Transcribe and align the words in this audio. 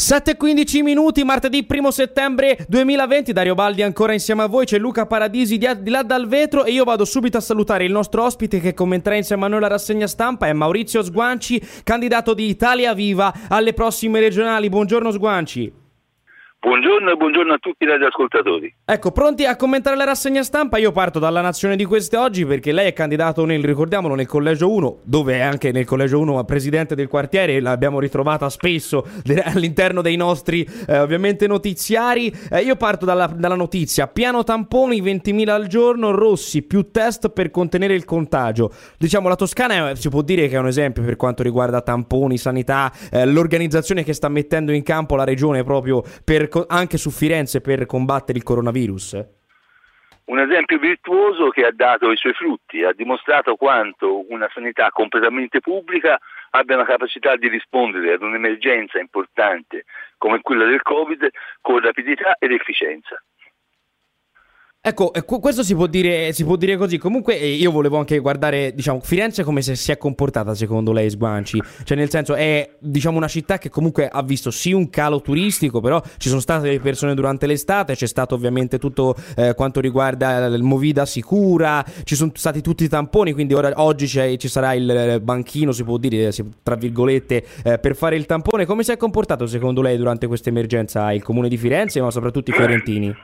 7.15 0.00 0.82
minuti, 0.82 1.24
martedì 1.24 1.66
1 1.68 1.90
settembre 1.90 2.64
2020, 2.68 3.34
Dario 3.34 3.54
Baldi 3.54 3.82
ancora 3.82 4.14
insieme 4.14 4.42
a 4.42 4.46
voi, 4.46 4.64
c'è 4.64 4.78
Luca 4.78 5.04
Paradisi 5.04 5.58
di, 5.58 5.68
di, 5.80 5.90
là 5.90 6.02
dal 6.02 6.26
vetro 6.26 6.64
e 6.64 6.72
io 6.72 6.84
vado 6.84 7.04
subito 7.04 7.36
a 7.36 7.42
salutare 7.42 7.84
il 7.84 7.92
nostro 7.92 8.24
ospite 8.24 8.60
che 8.60 8.72
commenterà 8.72 9.16
insieme 9.16 9.44
a 9.44 9.48
noi 9.48 9.60
la 9.60 9.68
rassegna 9.68 10.06
stampa, 10.06 10.46
è 10.46 10.54
Maurizio 10.54 11.02
Sguanci, 11.02 11.62
candidato 11.84 12.32
di 12.32 12.48
Italia 12.48 12.94
Viva 12.94 13.30
alle 13.48 13.74
prossime 13.74 14.20
regionali. 14.20 14.70
Buongiorno 14.70 15.12
Sguanci. 15.12 15.79
Buongiorno 16.62 17.10
e 17.10 17.16
buongiorno 17.16 17.54
a 17.54 17.56
tutti 17.58 17.84
i 17.84 17.86
radioascoltatori. 17.86 18.74
Ecco, 18.84 19.12
pronti 19.12 19.46
a 19.46 19.56
commentare 19.56 19.96
la 19.96 20.04
rassegna 20.04 20.42
stampa? 20.42 20.76
Io 20.76 20.92
parto 20.92 21.18
dalla 21.18 21.40
nazione 21.40 21.74
di 21.74 21.86
queste 21.86 22.18
oggi 22.18 22.44
perché 22.44 22.70
lei 22.70 22.88
è 22.88 22.92
candidato 22.92 23.46
nel, 23.46 23.64
ricordiamolo, 23.64 24.14
nel 24.14 24.26
collegio 24.26 24.70
1, 24.70 24.98
dove 25.04 25.36
è 25.36 25.40
anche 25.40 25.72
nel 25.72 25.86
collegio 25.86 26.18
1 26.18 26.44
presidente 26.44 26.94
del 26.94 27.08
quartiere, 27.08 27.60
l'abbiamo 27.60 27.98
ritrovata 27.98 28.50
spesso 28.50 29.06
all'interno 29.44 30.02
dei 30.02 30.16
nostri 30.16 30.68
eh, 30.86 30.98
ovviamente 30.98 31.46
notiziari. 31.46 32.30
Eh, 32.50 32.60
io 32.60 32.76
parto 32.76 33.06
dalla, 33.06 33.26
dalla, 33.26 33.54
notizia, 33.54 34.06
piano 34.06 34.44
tamponi 34.44 35.00
20.000 35.00 35.48
al 35.48 35.66
giorno, 35.66 36.10
Rossi 36.10 36.60
più 36.60 36.90
test 36.90 37.30
per 37.30 37.50
contenere 37.50 37.94
il 37.94 38.04
contagio. 38.04 38.70
Diciamo 38.98 39.28
la 39.28 39.36
Toscana 39.36 39.92
è, 39.92 39.94
si 39.94 40.10
può 40.10 40.20
dire 40.20 40.46
che 40.46 40.56
è 40.56 40.58
un 40.58 40.66
esempio 40.66 41.02
per 41.02 41.16
quanto 41.16 41.42
riguarda 41.42 41.80
tamponi, 41.80 42.36
sanità, 42.36 42.92
eh, 43.10 43.24
l'organizzazione 43.24 44.04
che 44.04 44.12
sta 44.12 44.28
mettendo 44.28 44.72
in 44.72 44.82
campo 44.82 45.16
la 45.16 45.24
regione 45.24 45.64
proprio 45.64 46.04
per 46.22 46.48
anche 46.66 46.98
su 46.98 47.10
Firenze 47.10 47.60
per 47.60 47.86
combattere 47.86 48.38
il 48.38 48.44
coronavirus? 48.44 49.26
Un 50.24 50.38
esempio 50.38 50.78
virtuoso 50.78 51.48
che 51.48 51.64
ha 51.64 51.72
dato 51.72 52.12
i 52.12 52.16
suoi 52.16 52.32
frutti, 52.34 52.84
ha 52.84 52.92
dimostrato 52.92 53.56
quanto 53.56 54.30
una 54.30 54.48
sanità 54.54 54.90
completamente 54.90 55.60
pubblica 55.60 56.18
abbia 56.50 56.76
la 56.76 56.84
capacità 56.84 57.36
di 57.36 57.48
rispondere 57.48 58.12
ad 58.12 58.22
un'emergenza 58.22 58.98
importante 58.98 59.84
come 60.18 60.40
quella 60.40 60.66
del 60.66 60.82
Covid 60.82 61.28
con 61.60 61.80
rapidità 61.80 62.36
ed 62.38 62.52
efficienza. 62.52 63.20
Ecco, 64.82 65.12
questo 65.26 65.62
si 65.62 65.74
può, 65.74 65.86
dire, 65.86 66.32
si 66.32 66.42
può 66.42 66.56
dire 66.56 66.78
così. 66.78 66.96
Comunque, 66.96 67.34
io 67.34 67.70
volevo 67.70 67.98
anche 67.98 68.18
guardare, 68.18 68.72
diciamo, 68.74 69.00
Firenze 69.00 69.44
come 69.44 69.60
se 69.60 69.76
si 69.76 69.92
è 69.92 69.98
comportata 69.98 70.54
secondo 70.54 70.90
lei, 70.92 71.10
Sguanci. 71.10 71.62
Cioè, 71.84 71.98
nel 71.98 72.08
senso, 72.08 72.34
è 72.34 72.76
diciamo 72.78 73.18
una 73.18 73.28
città 73.28 73.58
che 73.58 73.68
comunque 73.68 74.08
ha 74.08 74.22
visto 74.22 74.50
sì 74.50 74.72
un 74.72 74.88
calo 74.88 75.20
turistico, 75.20 75.80
però 75.80 76.02
ci 76.16 76.30
sono 76.30 76.40
state 76.40 76.70
le 76.70 76.80
persone 76.80 77.14
durante 77.14 77.46
l'estate, 77.46 77.94
c'è 77.94 78.06
stato 78.06 78.34
ovviamente 78.34 78.78
tutto 78.78 79.14
eh, 79.36 79.52
quanto 79.54 79.80
riguarda 79.80 80.46
il 80.46 80.62
Movida 80.62 81.04
sicura, 81.04 81.84
ci 82.04 82.14
sono 82.14 82.32
stati 82.34 82.62
tutti 82.62 82.82
i 82.82 82.88
tamponi, 82.88 83.34
quindi 83.34 83.52
ora, 83.52 83.72
oggi 83.76 84.08
ci 84.08 84.48
sarà 84.48 84.72
il 84.72 85.20
banchino, 85.22 85.72
si 85.72 85.84
può 85.84 85.98
dire, 85.98 86.32
tra 86.62 86.76
virgolette, 86.76 87.44
eh, 87.64 87.78
per 87.78 87.94
fare 87.94 88.16
il 88.16 88.24
tampone. 88.24 88.64
Come 88.64 88.82
si 88.82 88.92
è 88.92 88.96
comportato 88.96 89.46
secondo 89.46 89.82
lei 89.82 89.98
durante 89.98 90.26
questa 90.26 90.48
emergenza 90.48 91.12
il 91.12 91.22
comune 91.22 91.50
di 91.50 91.58
Firenze, 91.58 92.00
ma 92.00 92.10
soprattutto 92.10 92.50
i 92.50 92.54
fiorentini? 92.54 93.14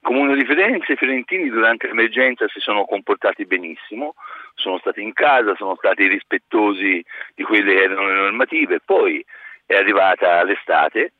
Comune 0.00 0.36
di 0.36 0.44
Firenze, 0.44 0.92
i 0.92 0.96
fiorentini 0.96 1.48
durante 1.48 1.86
l'emergenza 1.86 2.46
si 2.48 2.60
sono 2.60 2.84
comportati 2.84 3.44
benissimo, 3.46 4.14
sono 4.54 4.78
stati 4.78 5.02
in 5.02 5.12
casa, 5.12 5.54
sono 5.56 5.74
stati 5.76 6.06
rispettosi 6.06 7.04
di 7.34 7.42
quelle 7.42 7.74
che 7.74 7.82
erano 7.82 8.06
le 8.06 8.14
normative, 8.14 8.80
poi 8.84 9.24
è 9.66 9.76
arrivata 9.76 10.42
l'estate, 10.44 11.12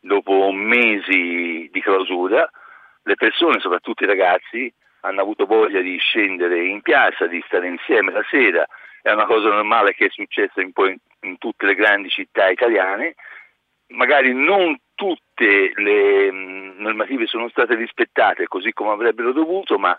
dopo 0.00 0.50
mesi 0.52 1.68
di 1.70 1.80
clausura, 1.80 2.48
le 3.02 3.14
persone, 3.14 3.60
soprattutto 3.60 4.04
i 4.04 4.08
ragazzi, 4.08 4.72
hanno 5.00 5.20
avuto 5.20 5.46
voglia 5.46 5.80
di 5.80 5.96
scendere 5.98 6.64
in 6.64 6.80
piazza, 6.80 7.26
di 7.26 7.42
stare 7.46 7.66
insieme 7.66 8.12
la 8.12 8.24
sera, 8.30 8.66
è 9.02 9.10
una 9.10 9.26
cosa 9.26 9.48
normale 9.48 9.94
che 9.94 10.06
è 10.06 10.10
successa 10.10 10.60
in, 10.60 10.70
in 11.22 11.38
tutte 11.38 11.66
le 11.66 11.74
grandi 11.74 12.08
città 12.08 12.48
italiane, 12.48 13.14
magari 13.88 14.32
non 14.32 14.78
tutte 15.02 15.72
le 15.74 16.30
mm, 16.30 16.80
normative 16.80 17.26
sono 17.26 17.48
state 17.48 17.74
rispettate 17.74 18.46
così 18.46 18.72
come 18.72 18.92
avrebbero 18.92 19.32
dovuto, 19.32 19.76
ma 19.76 19.98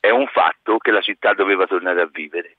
è 0.00 0.08
un 0.08 0.26
fatto 0.28 0.78
che 0.78 0.90
la 0.90 1.02
città 1.02 1.34
doveva 1.34 1.66
tornare 1.66 2.00
a 2.00 2.08
vivere. 2.10 2.56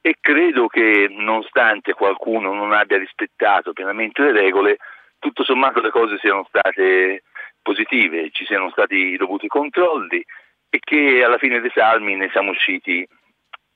E 0.00 0.14
credo 0.20 0.68
che 0.68 1.08
nonostante 1.10 1.92
qualcuno 1.92 2.54
non 2.54 2.72
abbia 2.72 2.98
rispettato 2.98 3.72
pienamente 3.72 4.22
le 4.22 4.30
regole, 4.30 4.76
tutto 5.18 5.42
sommato 5.42 5.80
le 5.80 5.90
cose 5.90 6.18
siano 6.18 6.44
state 6.46 7.24
positive, 7.62 8.30
ci 8.30 8.44
siano 8.44 8.70
stati 8.70 8.94
i 8.94 9.16
dovuti 9.16 9.48
controlli 9.48 10.24
e 10.70 10.78
che 10.78 11.24
alla 11.24 11.38
fine 11.38 11.60
dei 11.60 11.72
salmi 11.74 12.14
ne 12.14 12.28
siamo 12.30 12.50
usciti 12.50 13.04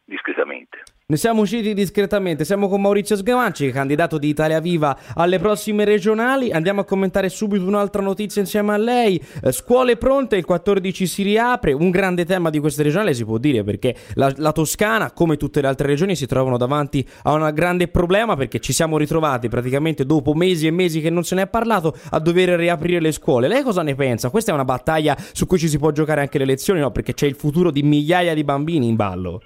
discretamente. 0.04 0.82
Ne 1.10 1.16
siamo 1.16 1.40
usciti 1.40 1.72
discretamente, 1.72 2.44
siamo 2.44 2.68
con 2.68 2.82
Maurizio 2.82 3.16
Sgamanci, 3.16 3.70
candidato 3.70 4.18
di 4.18 4.28
Italia 4.28 4.60
Viva 4.60 4.94
alle 5.14 5.38
prossime 5.38 5.86
regionali. 5.86 6.52
Andiamo 6.52 6.82
a 6.82 6.84
commentare 6.84 7.30
subito 7.30 7.64
un'altra 7.64 8.02
notizia 8.02 8.42
insieme 8.42 8.74
a 8.74 8.76
lei. 8.76 9.18
Eh, 9.42 9.50
scuole 9.50 9.96
pronte, 9.96 10.36
il 10.36 10.44
14 10.44 11.06
si 11.06 11.22
riapre, 11.22 11.72
un 11.72 11.88
grande 11.88 12.26
tema 12.26 12.50
di 12.50 12.58
questa 12.58 12.82
regionale 12.82 13.14
si 13.14 13.24
può 13.24 13.38
dire 13.38 13.64
perché 13.64 13.96
la, 14.16 14.30
la, 14.36 14.52
Toscana, 14.52 15.10
come 15.12 15.38
tutte 15.38 15.62
le 15.62 15.68
altre 15.68 15.86
regioni, 15.86 16.14
si 16.14 16.26
trovano 16.26 16.58
davanti 16.58 17.02
a 17.22 17.32
un 17.32 17.50
grande 17.54 17.88
problema 17.88 18.36
perché 18.36 18.60
ci 18.60 18.74
siamo 18.74 18.98
ritrovati 18.98 19.48
praticamente 19.48 20.04
dopo 20.04 20.34
mesi 20.34 20.66
e 20.66 20.70
mesi 20.70 21.00
che 21.00 21.08
non 21.08 21.24
se 21.24 21.36
ne 21.36 21.42
è 21.44 21.46
parlato 21.46 21.96
a 22.10 22.18
dover 22.18 22.50
riaprire 22.50 23.00
le 23.00 23.12
scuole. 23.12 23.48
Lei 23.48 23.62
cosa 23.62 23.80
ne 23.80 23.94
pensa? 23.94 24.28
Questa 24.28 24.50
è 24.50 24.54
una 24.54 24.66
battaglia 24.66 25.16
su 25.32 25.46
cui 25.46 25.58
ci 25.58 25.70
si 25.70 25.78
può 25.78 25.90
giocare 25.90 26.20
anche 26.20 26.36
le 26.36 26.44
elezioni, 26.44 26.80
no? 26.80 26.90
Perché 26.90 27.14
c'è 27.14 27.26
il 27.26 27.34
futuro 27.34 27.70
di 27.70 27.82
migliaia 27.82 28.34
di 28.34 28.44
bambini 28.44 28.88
in 28.88 28.96
ballo 28.96 29.40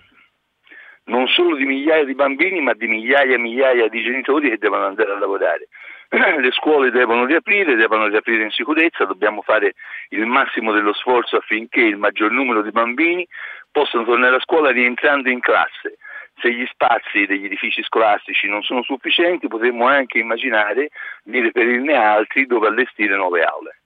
non 1.12 1.28
solo 1.28 1.56
di 1.56 1.66
migliaia 1.66 2.04
di 2.04 2.14
bambini, 2.14 2.62
ma 2.62 2.72
di 2.72 2.88
migliaia 2.88 3.34
e 3.34 3.38
migliaia 3.38 3.86
di 3.88 4.02
genitori 4.02 4.48
che 4.48 4.56
devono 4.56 4.86
andare 4.86 5.12
a 5.12 5.18
lavorare. 5.18 5.68
Le 6.08 6.50
scuole 6.52 6.90
devono 6.90 7.26
riaprire, 7.26 7.74
devono 7.76 8.06
riaprire 8.06 8.44
in 8.44 8.50
sicurezza, 8.50 9.04
dobbiamo 9.04 9.42
fare 9.42 9.74
il 10.08 10.24
massimo 10.24 10.72
dello 10.72 10.94
sforzo 10.94 11.36
affinché 11.36 11.80
il 11.80 11.98
maggior 11.98 12.30
numero 12.30 12.62
di 12.62 12.70
bambini 12.70 13.28
possano 13.70 14.04
tornare 14.04 14.36
a 14.36 14.40
scuola 14.40 14.70
rientrando 14.70 15.28
in 15.28 15.40
classe. 15.40 15.98
Se 16.40 16.50
gli 16.50 16.64
spazi 16.70 17.26
degli 17.26 17.44
edifici 17.44 17.82
scolastici 17.82 18.48
non 18.48 18.62
sono 18.62 18.82
sufficienti, 18.82 19.48
potremmo 19.48 19.86
anche 19.86 20.18
immaginare 20.18 20.88
di 21.22 21.40
reperirne 21.40 21.94
altri 21.94 22.46
dove 22.46 22.68
allestire 22.68 23.16
nuove 23.16 23.42
aule. 23.42 23.81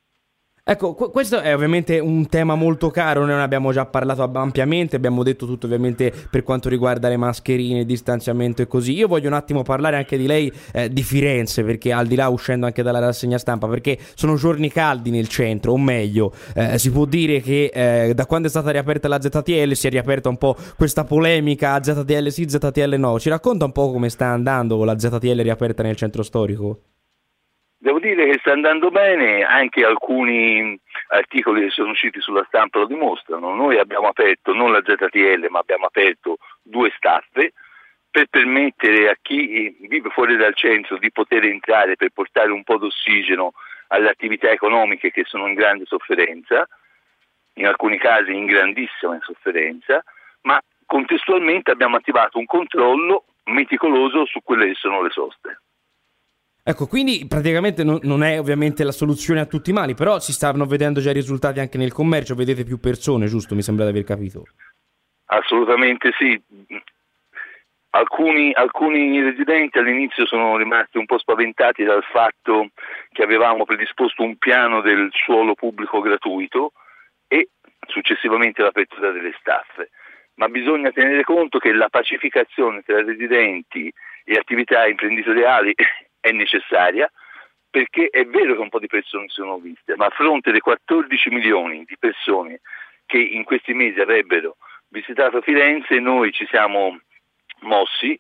Ecco, 0.69 0.94
questo 0.94 1.38
è 1.38 1.54
ovviamente 1.54 2.00
un 2.00 2.27
tema 2.27 2.56
molto 2.56 2.91
caro, 2.91 3.25
noi 3.25 3.37
ne 3.37 3.43
abbiamo 3.43 3.71
già 3.71 3.87
parlato 3.87 4.28
ampiamente, 4.32 4.97
abbiamo 4.97 5.22
detto 5.22 5.47
tutto 5.47 5.66
ovviamente 5.66 6.12
per 6.28 6.43
quanto 6.43 6.69
riguarda 6.69 7.09
le 7.09 7.16
mascherine, 7.16 7.78
il 7.78 7.87
distanziamento 7.87 8.62
e 8.62 8.66
così. 8.66 8.93
Io 8.94 9.06
voglio 9.06 9.28
un 9.28 9.34
attimo 9.34 9.62
parlare 9.62 9.94
anche 9.94 10.19
di 10.19 10.27
lei 10.27 10.53
eh, 10.72 10.93
di 10.93 11.04
Firenze, 11.04 11.62
perché 11.62 11.93
al 11.93 12.09
di 12.09 12.16
là 12.16 12.28
uscendo 12.31 12.66
anche 12.66 12.82
dalla 12.82 12.99
rassegna 12.99 13.38
stampa, 13.38 13.69
perché 13.69 13.97
sono 14.16 14.34
giorni 14.34 14.69
caldi 14.69 15.10
nel 15.10 15.28
centro, 15.28 15.71
o 15.71 15.78
meglio, 15.78 16.32
eh, 16.56 16.81
si 16.81 16.91
può 16.91 17.04
dire 17.04 17.41
che 17.41 17.71
eh, 17.72 18.12
da 18.12 18.27
quando 18.27 18.48
è 18.48 18.50
stata 18.50 18.72
riaperta 18.72 19.06
la 19.06 19.21
ZTL 19.21 19.71
si 19.71 19.87
è 19.87 19.91
riaperta 19.91 20.28
un 20.28 20.37
po' 20.37 20.56
questa 20.77 21.04
polemica 21.04 21.81
ZTL 21.81 22.27
sì, 22.27 22.48
ZTL 22.48 22.97
no. 22.98 23.21
Ci 23.21 23.28
racconta 23.28 23.66
un 23.66 23.72
po' 23.72 23.93
come 23.93 24.09
sta 24.09 24.27
andando 24.27 24.83
la 24.83 24.98
ZTL 24.98 25.43
riaperta 25.43 25.84
nel 25.84 25.94
centro 25.94 26.25
storico? 26.25 26.81
Devo 27.78 27.98
dire 27.98 28.26
che 28.26 28.38
sta 28.38 28.53
andando 28.53 28.91
bene, 28.91 29.44
anche 29.44 29.84
alcuni 29.84 30.78
articoli 31.09 31.62
che 31.62 31.70
sono 31.70 31.91
usciti 31.91 32.20
sulla 32.20 32.44
stampa 32.48 32.78
lo 32.78 32.87
dimostrano. 32.87 33.54
Noi 33.54 33.78
abbiamo 33.78 34.09
aperto, 34.09 34.54
non 34.54 34.72
la 34.72 34.82
ZTL, 34.82 35.47
ma 35.50 35.59
abbiamo 35.59 35.86
aperto 35.86 36.38
due 36.62 36.91
staffe 36.97 37.53
per 38.10 38.28
permettere 38.28 39.10
a 39.10 39.16
chi 39.20 39.76
vive 39.81 40.09
fuori 40.09 40.36
dal 40.36 40.54
centro 40.54 40.97
di 40.97 41.12
poter 41.12 41.44
entrare 41.44 41.97
per 41.97 42.10
portare 42.15 42.50
un 42.50 42.65
po' 42.65 42.78
d'ossigeno 42.78 43.53
alle 43.88 44.09
attività 44.09 44.48
economiche 44.48 45.10
che 45.10 45.25
sono 45.25 45.47
in 45.47 45.54
grande 45.54 45.84
sofferenza, 45.84 46.66
in 47.54 47.66
alcuni 47.66 47.98
casi 47.98 48.34
in 48.34 48.47
grandissima 48.47 49.19
sofferenza, 49.20 50.03
ma 50.42 50.59
contestualmente 50.86 51.70
abbiamo 51.70 51.97
attivato 51.97 52.38
un 52.38 52.47
controllo 52.47 53.25
meticoloso 53.44 54.25
su 54.25 54.41
quelle 54.42 54.69
che 54.69 54.75
sono 54.75 55.03
le 55.03 55.10
soste. 55.10 55.60
Ecco, 56.68 56.89
quindi 56.89 57.24
praticamente 57.28 57.84
non, 57.84 58.01
non, 58.03 58.24
è 58.24 58.41
ovviamente 58.41 58.83
la 58.83 58.91
soluzione 58.91 59.39
a 59.39 59.47
tutti 59.47 59.71
i 59.71 59.72
mali, 59.72 59.95
però 59.95 60.18
si 60.18 60.33
stanno 60.33 60.65
vedendo 60.66 60.98
già 60.98 61.10
i 61.10 61.15
risultati 61.15 61.60
anche 61.60 61.78
nel 61.78 61.92
commercio, 61.92 62.34
vedete 62.34 62.65
più 62.65 62.80
persone, 62.80 63.27
giusto? 63.27 63.54
Mi 63.54 63.63
sembra 63.63 63.84
di 63.84 63.91
aver 63.91 64.03
capito. 64.03 64.42
Assolutamente 65.27 66.10
sì. 66.18 66.42
Alcuni, 67.91 68.53
alcuni 68.53 69.22
residenti 69.22 69.78
all'inizio 69.78 70.27
sono 70.27 70.57
rimasti 70.57 70.98
un 70.98 71.07
po' 71.07 71.18
spaventati 71.18 71.84
dal 71.84 72.03
fatto 72.03 72.71
che 73.13 73.22
avevamo 73.22 73.65
predisposto 73.65 74.24
un 74.24 74.36
piano 74.36 74.80
del 74.80 75.09
suolo 75.13 75.54
pubblico 75.54 76.01
gratuito 76.01 76.72
e 77.28 77.51
successivamente 77.86 78.63
l'apertura 78.63 79.13
delle 79.13 79.36
staffe. 79.39 79.91
Ma 80.34 80.48
bisogna 80.48 80.91
tenere 80.91 81.22
conto 81.22 81.60
che 81.60 81.72
la 81.72 81.89
pacificazione 81.89 82.83
tra 82.83 83.01
residenti 83.04 83.89
e 84.24 84.34
attività 84.36 84.84
imprenditoriali 84.89 85.72
è 86.27 86.33
necessaria 86.33 87.11
perché 87.71 88.09
è 88.09 88.25
vero 88.25 88.55
che 88.55 88.61
un 88.61 88.69
po' 88.69 88.78
di 88.78 88.87
persone 88.87 89.28
sono 89.28 89.59
viste, 89.59 89.97
ma 89.97 90.07
a 90.07 90.11
fronte 90.11 90.51
dei 90.51 90.61
14 90.61 91.31
milioni 91.31 91.84
di 91.84 91.97
persone 91.99 92.61
che 93.05 93.19
in 93.19 93.45
questi 93.45 93.75
mesi 93.75 94.01
avrebbero 94.01 94.57
visitato 94.89 95.41
Firenze, 95.43 95.99
noi 96.01 96.33
ci 96.33 96.47
siamo 96.49 96.99
mossi 97.61 98.19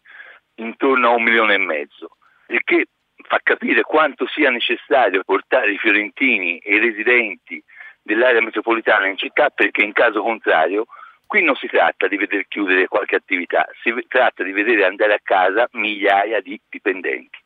intorno 0.56 1.08
a 1.08 1.14
un 1.14 1.22
milione 1.22 1.54
e 1.54 1.58
mezzo, 1.58 2.16
il 2.48 2.62
che 2.64 2.86
fa 3.22 3.40
capire 3.42 3.82
quanto 3.82 4.26
sia 4.28 4.50
necessario 4.50 5.24
portare 5.24 5.72
i 5.72 5.78
fiorentini 5.78 6.58
e 6.58 6.76
i 6.76 6.78
residenti 6.78 7.62
dell'area 8.02 8.40
metropolitana 8.40 9.06
in 9.06 9.16
città 9.16 9.50
perché 9.50 9.82
in 9.82 9.92
caso 9.92 10.22
contrario 10.22 10.86
qui 11.26 11.42
non 11.42 11.56
si 11.56 11.66
tratta 11.66 12.06
di 12.06 12.16
vedere 12.16 12.46
chiudere 12.46 12.86
qualche 12.86 13.16
attività, 13.16 13.66
si 13.82 13.92
tratta 14.06 14.44
di 14.44 14.52
vedere 14.52 14.84
andare 14.84 15.14
a 15.14 15.20
casa 15.22 15.68
migliaia 15.72 16.40
di 16.40 16.60
dipendenti. 16.68 17.38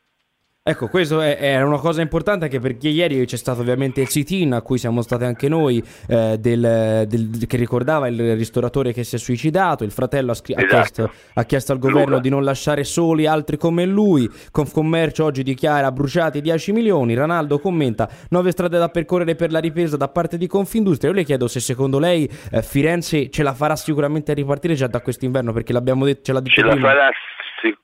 Ecco, 0.63 0.89
questo 0.89 1.21
è, 1.21 1.59
una 1.63 1.79
cosa 1.79 2.03
importante 2.03 2.45
anche 2.45 2.59
perché 2.59 2.87
ieri 2.87 3.25
c'è 3.25 3.35
stato 3.35 3.61
ovviamente 3.61 3.99
il 3.99 4.09
sit-in 4.09 4.53
a 4.53 4.61
cui 4.61 4.77
siamo 4.77 5.01
stati 5.01 5.23
anche 5.23 5.49
noi, 5.49 5.83
eh, 6.07 6.37
del, 6.39 7.05
del, 7.07 7.47
che 7.47 7.57
ricordava 7.57 8.07
il 8.07 8.35
ristoratore 8.35 8.93
che 8.93 9.03
si 9.03 9.15
è 9.15 9.17
suicidato, 9.17 9.83
il 9.83 9.89
fratello 9.89 10.29
ha, 10.29 10.33
scri- 10.35 10.53
esatto. 10.55 10.75
ha, 10.75 10.77
chiesto, 10.77 11.11
ha 11.33 11.43
chiesto, 11.45 11.71
al 11.71 11.79
governo 11.79 12.09
Luca. 12.09 12.19
di 12.19 12.29
non 12.29 12.43
lasciare 12.43 12.83
soli 12.83 13.25
altri 13.25 13.57
come 13.57 13.87
lui, 13.87 14.29
Confcommercio 14.51 15.23
oggi 15.23 15.41
dichiara 15.41 15.91
bruciati 15.91 16.41
10 16.41 16.73
milioni, 16.73 17.15
Ranaldo 17.15 17.57
commenta 17.57 18.07
9 18.29 18.51
strade 18.51 18.77
da 18.77 18.89
percorrere 18.89 19.33
per 19.33 19.51
la 19.51 19.57
ripresa 19.57 19.97
da 19.97 20.09
parte 20.09 20.37
di 20.37 20.45
Confindustria, 20.45 21.09
io 21.09 21.15
le 21.15 21.23
chiedo 21.23 21.47
se 21.47 21.59
secondo 21.59 21.97
lei 21.97 22.29
eh, 22.51 22.61
Firenze 22.61 23.31
ce 23.31 23.41
la 23.41 23.55
farà 23.55 23.75
sicuramente 23.75 24.29
a 24.29 24.35
ripartire 24.35 24.75
già 24.75 24.85
da 24.85 25.01
quest'inverno 25.01 25.53
perché 25.53 25.73
l'abbiamo 25.73 26.05
detto, 26.05 26.21
ce 26.21 26.33
l'ha 26.33 26.39
detto 26.39 26.53
ce 26.53 26.61
prima. 26.61 26.75
La 26.75 26.93
farà 26.93 27.09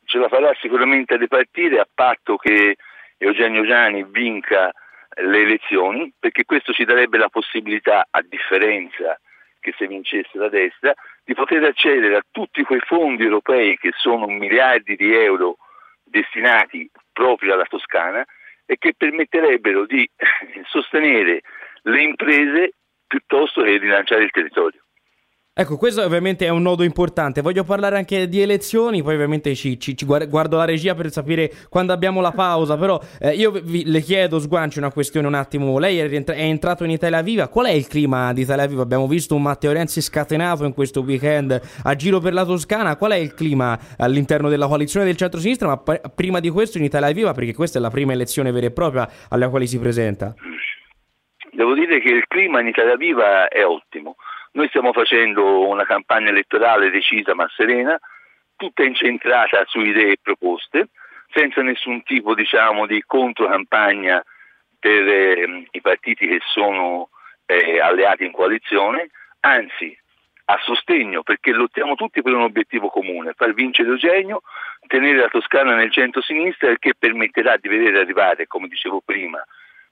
ce 0.07 0.17
la 0.17 0.29
farà 0.29 0.55
sicuramente 0.59 1.13
a 1.13 1.17
ripartire 1.17 1.79
a 1.79 1.87
patto 1.93 2.37
che 2.37 2.77
Eugenio 3.17 3.65
Giani 3.65 4.05
vinca 4.05 4.71
le 5.19 5.41
elezioni, 5.41 6.13
perché 6.17 6.45
questo 6.45 6.71
ci 6.71 6.85
darebbe 6.85 7.17
la 7.17 7.29
possibilità, 7.29 8.07
a 8.09 8.21
differenza 8.21 9.19
che 9.59 9.73
se 9.77 9.85
vincesse 9.85 10.37
la 10.37 10.49
destra, 10.49 10.93
di 11.25 11.33
poter 11.33 11.63
accedere 11.63 12.15
a 12.15 12.25
tutti 12.31 12.63
quei 12.63 12.79
fondi 12.79 13.23
europei 13.23 13.77
che 13.77 13.91
sono 13.97 14.27
miliardi 14.27 14.95
di 14.95 15.13
euro 15.13 15.57
destinati 16.03 16.89
proprio 17.11 17.53
alla 17.53 17.65
Toscana 17.65 18.25
e 18.65 18.77
che 18.77 18.93
permetterebbero 18.95 19.85
di 19.85 20.09
sostenere 20.67 21.41
le 21.81 22.01
imprese 22.01 22.73
piuttosto 23.05 23.61
che 23.61 23.77
rilanciare 23.77 24.23
il 24.23 24.31
territorio. 24.31 24.86
Ecco, 25.59 25.75
questo 25.75 26.03
ovviamente 26.03 26.45
è 26.45 26.49
un 26.49 26.61
nodo 26.61 26.83
importante. 26.83 27.41
Voglio 27.41 27.63
parlare 27.63 27.97
anche 27.97 28.29
di 28.29 28.41
elezioni, 28.41 29.01
poi 29.01 29.15
ovviamente 29.15 29.55
ci, 29.55 29.79
ci, 29.79 29.97
ci 29.97 30.05
guardo 30.05 30.55
la 30.55 30.65
regia 30.65 30.93
per 30.93 31.09
sapere 31.09 31.51
quando 31.67 31.93
abbiamo 31.93 32.21
la 32.21 32.31
pausa, 32.31 32.77
però 32.77 33.01
eh, 33.19 33.31
io 33.31 33.49
vi, 33.49 33.83
le 33.83 34.01
chiedo, 34.01 34.37
Sguanci, 34.37 34.77
una 34.77 34.91
questione 34.91 35.25
un 35.25 35.33
attimo. 35.33 35.79
Lei 35.79 35.97
è, 35.97 36.07
rientra- 36.07 36.35
è, 36.35 36.43
entrato 36.43 36.83
in 36.83 36.91
Italia 36.91 37.23
Viva, 37.23 37.47
qual 37.47 37.65
è 37.65 37.71
il 37.71 37.87
clima 37.87 38.33
di 38.33 38.41
Italia 38.41 38.67
Viva? 38.67 38.83
Abbiamo 38.83 39.07
visto 39.07 39.33
un 39.33 39.41
Matteo 39.41 39.71
Renzi 39.71 39.99
scatenato 39.99 40.63
in 40.63 40.75
questo 40.75 41.01
weekend 41.01 41.59
a 41.83 41.95
giro 41.95 42.19
per 42.19 42.33
la 42.33 42.45
Toscana, 42.45 42.95
qual 42.95 43.13
è 43.13 43.17
il 43.17 43.33
clima 43.33 43.79
all'interno 43.97 44.49
della 44.49 44.67
coalizione 44.67 45.07
del 45.07 45.17
centro-sinistra? 45.17 45.69
Ma 45.69 45.77
p- 45.77 46.13
prima 46.13 46.39
di 46.39 46.51
questo 46.51 46.77
in 46.77 46.83
Italia 46.83 47.11
Viva, 47.11 47.33
perché 47.33 47.55
questa 47.55 47.79
è 47.79 47.81
la 47.81 47.89
prima 47.89 48.11
elezione 48.11 48.51
vera 48.51 48.67
e 48.67 48.71
propria 48.71 49.09
alla 49.27 49.49
quale 49.49 49.65
si 49.65 49.79
presenta. 49.79 50.35
Devo 51.51 51.73
dire 51.73 51.99
che 51.99 52.09
il 52.09 52.27
clima 52.27 52.61
in 52.61 52.67
Italia 52.67 52.95
Viva 52.95 53.47
è 53.47 53.65
ottimo 53.65 54.17
noi 54.57 54.67
stiamo 54.69 54.91
facendo 54.91 55.67
una 55.67 55.85
campagna 55.85 56.29
elettorale 56.29 56.89
decisa 56.89 57.35
ma 57.35 57.47
serena, 57.55 57.97
tutta 58.55 58.83
incentrata 58.83 59.63
su 59.67 59.79
idee 59.79 60.13
e 60.13 60.19
proposte, 60.19 60.89
senza 61.31 61.61
nessun 61.61 62.01
tipo 62.01 62.33
diciamo, 62.33 62.87
di 62.87 63.03
controcampagna 63.05 64.23
per 64.79 65.07
eh, 65.07 65.67
i 65.69 65.81
partiti 65.81 66.27
che 66.27 66.39
sono 66.51 67.09
eh, 67.45 67.79
alleati 67.79 68.25
in 68.25 68.31
coalizione, 68.31 69.11
anzi 69.41 69.95
a 70.49 70.57
sostegno 70.63 71.21
perché 71.21 71.51
lottiamo 71.51 71.93
tutti 71.93 72.23
per 72.23 72.33
un 72.33 72.41
obiettivo 72.41 72.87
comune, 72.87 73.33
far 73.35 73.53
vincere 73.53 73.89
Eugenio, 73.89 74.41
tenere 74.87 75.19
la 75.19 75.27
Toscana 75.27 75.75
nel 75.75 75.91
centro-sinistra 75.91 76.75
che 76.77 76.95
permetterà 76.97 77.57
di 77.57 77.67
vedere 77.67 77.99
arrivare, 77.99 78.47
come 78.47 78.67
dicevo 78.67 79.01
prima, 79.05 79.39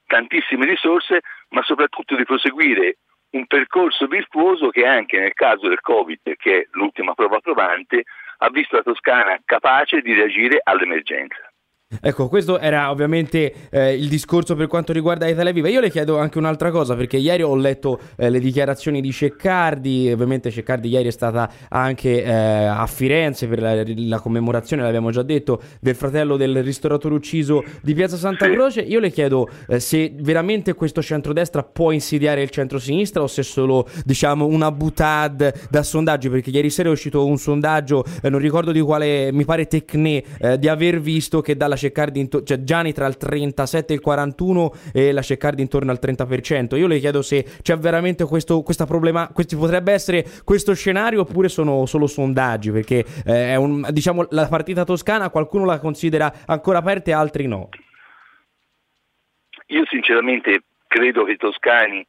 tantissime 0.08 0.66
risorse, 0.66 1.22
ma 1.50 1.62
soprattutto 1.62 2.16
di 2.16 2.26
proseguire 2.26 2.98
un 3.36 3.46
percorso 3.48 4.08
virtuoso 4.08 4.70
che 4.70 4.86
anche 4.86 5.20
nel 5.20 5.34
caso 5.34 5.68
del 5.68 5.82
Covid, 5.82 6.36
che 6.38 6.60
è 6.62 6.68
l'ultima 6.72 7.14
prova 7.14 7.40
provante, 7.40 8.04
ha 8.38 8.50
visto 8.50 8.78
la 8.78 8.84
Toscana 8.84 9.40
capace 9.44 10.02
di 10.02 10.14
reagire 10.14 10.60
all'emergenza. 10.64 11.52
Ecco, 12.02 12.28
questo 12.28 12.60
era 12.60 12.92
ovviamente 12.92 13.54
eh, 13.70 13.94
il 13.94 14.08
discorso 14.08 14.56
per 14.56 14.68
quanto 14.68 14.94
riguarda 14.94 15.28
Italia 15.28 15.52
Viva. 15.52 15.70
Io 15.70 15.80
le 15.80 15.90
chiedo 15.90 16.18
anche 16.18 16.38
un'altra 16.38 16.72
cosa, 16.72 16.96
perché 16.96 17.18
ieri 17.18 17.44
ho 17.44 17.56
letto 17.56 18.00
eh, 18.18 18.30
le 18.30 18.40
dichiarazioni 18.40 19.02
di 19.02 19.12
Ceccardi, 19.12 20.12
ovviamente 20.12 20.52
Ceccardi 20.52 20.90
ieri 20.90 21.08
è 21.08 21.12
stata 21.12 21.50
anche 21.70 22.24
eh, 22.24 22.32
a 22.32 22.86
Firenze 22.88 23.48
per 23.48 23.62
la, 23.62 23.84
la, 23.86 24.20
commemorazione, 24.20 24.84
l'abbiamo 24.84 25.12
già 25.12 25.24
detto, 25.24 25.62
del 25.80 25.96
fratello 25.96 26.38
del 26.38 26.64
ristoratore 26.64 27.16
ucciso 27.16 27.64
di 27.82 27.94
Piazza 27.94 28.18
Santa 28.18 28.50
Croce. 28.50 28.82
Io 28.82 29.00
le 29.00 29.12
chiedo 29.12 29.50
eh, 29.68 29.80
se 29.80 30.14
veramente 30.16 30.74
questo 30.74 31.02
centrodestra 31.02 31.64
può 31.64 31.92
insidiare 31.92 32.42
il 32.42 32.50
centrosinistra 32.50 33.22
o 33.22 33.28
se 33.28 33.42
è 33.42 33.44
solo, 33.44 33.88
diciamo, 34.04 34.46
una 34.46 34.72
butad 34.72 35.54
da 35.70 35.84
sondaggi, 35.84 36.30
perché 36.30 36.50
ieri 36.50 36.70
sera 36.70 36.90
è 36.90 36.92
uscito 36.92 37.26
un 37.26 37.38
sondaggio, 37.38 38.04
eh, 38.22 38.30
non 38.30 38.40
ricordo 38.40 38.72
di 38.72 38.82
quale, 38.82 39.32
mi 39.32 39.46
pare 39.46 39.68
Tecne, 39.68 40.24
eh, 40.40 40.60
di 40.60 40.68
aver 40.68 41.00
visto 41.00 41.42
che 41.42 41.56
dalla 41.56 41.76
Ceccardi, 41.86 42.20
into- 42.20 42.44
cioè 42.44 42.64
Gianni 42.64 42.94
tra 42.94 43.06
il 43.06 43.18
37 43.18 43.94
e 43.94 43.96
il 43.96 44.02
41 44.02 44.72
e 44.94 45.12
la 45.12 45.22
Ceccardi 45.22 45.62
intorno 45.62 45.92
al 45.92 46.00
30%. 46.02 46.76
Io 46.78 46.88
le 46.88 47.00
chiedo 47.00 47.22
se 47.22 47.46
c'è 47.62 47.78
veramente 47.78 48.26
questo, 48.26 48.62
questa 48.62 48.86
problema, 48.86 49.30
questo, 49.32 49.58
potrebbe 49.58 49.92
essere 49.94 50.26
questo 50.44 50.74
scenario 50.74 51.22
oppure 51.22 51.50
sono 51.50 51.86
solo 51.86 52.08
sondaggi, 52.08 52.72
perché 52.72 53.06
eh, 53.26 53.50
è 53.52 53.56
un, 53.56 53.86
diciamo 53.92 54.26
la 54.30 54.48
partita 54.48 54.84
toscana 54.84 55.30
qualcuno 55.30 55.66
la 55.66 55.80
considera 55.80 56.32
ancora 56.46 56.80
aperta 56.80 57.12
e 57.12 57.14
altri 57.14 57.48
no. 57.48 57.70
Io 59.68 59.84
sinceramente 59.88 60.64
credo 60.88 61.24
che 61.24 61.34
i 61.34 61.38
toscani 61.38 62.06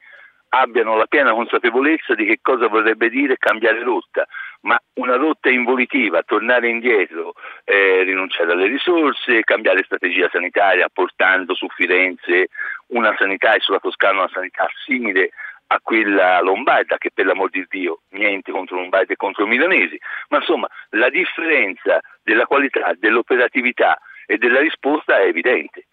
abbiano 0.50 0.96
la 0.96 1.06
piena 1.06 1.32
consapevolezza 1.32 2.14
di 2.14 2.24
che 2.24 2.38
cosa 2.40 2.68
vorrebbe 2.68 3.08
dire 3.08 3.36
cambiare 3.38 3.82
rotta, 3.82 4.26
ma 4.62 4.78
una 4.94 5.16
rotta 5.16 5.50
involitiva, 5.50 6.22
tornare 6.22 6.68
indietro, 6.68 7.34
eh, 7.64 8.02
rinunciare 8.02 8.52
alle 8.52 8.66
risorse, 8.66 9.44
cambiare 9.44 9.84
strategia 9.84 10.28
sanitaria 10.30 10.88
portando 10.92 11.54
su 11.54 11.66
Firenze 11.68 12.48
una 12.88 13.14
sanità 13.18 13.54
e 13.54 13.60
sulla 13.60 13.80
Toscana 13.80 14.20
una 14.20 14.30
sanità 14.32 14.68
simile 14.84 15.30
a 15.68 15.80
quella 15.82 16.40
lombarda, 16.40 16.98
che 16.98 17.10
per 17.12 17.26
l'amor 17.26 17.50
di 17.50 17.64
Dio 17.68 18.02
niente 18.10 18.52
contro 18.52 18.76
lombardi 18.76 19.12
e 19.12 19.16
contro 19.16 19.46
milanesi, 19.46 19.98
ma 20.28 20.38
insomma 20.38 20.68
la 20.90 21.10
differenza 21.10 22.00
della 22.22 22.46
qualità, 22.46 22.92
dell'operatività 22.96 23.98
e 24.26 24.38
della 24.38 24.60
risposta 24.60 25.18
è 25.18 25.26
evidente. 25.26 25.86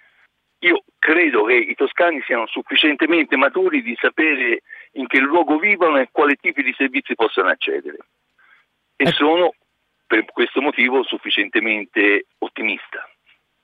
Io 0.60 0.84
credo 0.98 1.44
che 1.44 1.56
i 1.56 1.76
toscani 1.76 2.22
siano 2.22 2.48
sufficientemente 2.48 3.36
maturi 3.36 3.82
di 3.82 3.98
sapere 4.00 4.62
in 4.94 5.08
che 5.08 5.20
luogo 5.20 5.58
vivono 5.58 5.98
e 5.98 6.08
quali 6.12 6.38
tipi 6.40 6.64
di 6.64 6.74
servizi 6.78 7.16
possano 7.16 7.50
accedere. 7.50 7.98
E 8.96 9.12
sono 9.12 9.54
per 10.06 10.26
questo 10.26 10.62
motivo 10.62 11.04
sufficientemente 11.04 12.28
ottimista. 12.40 13.08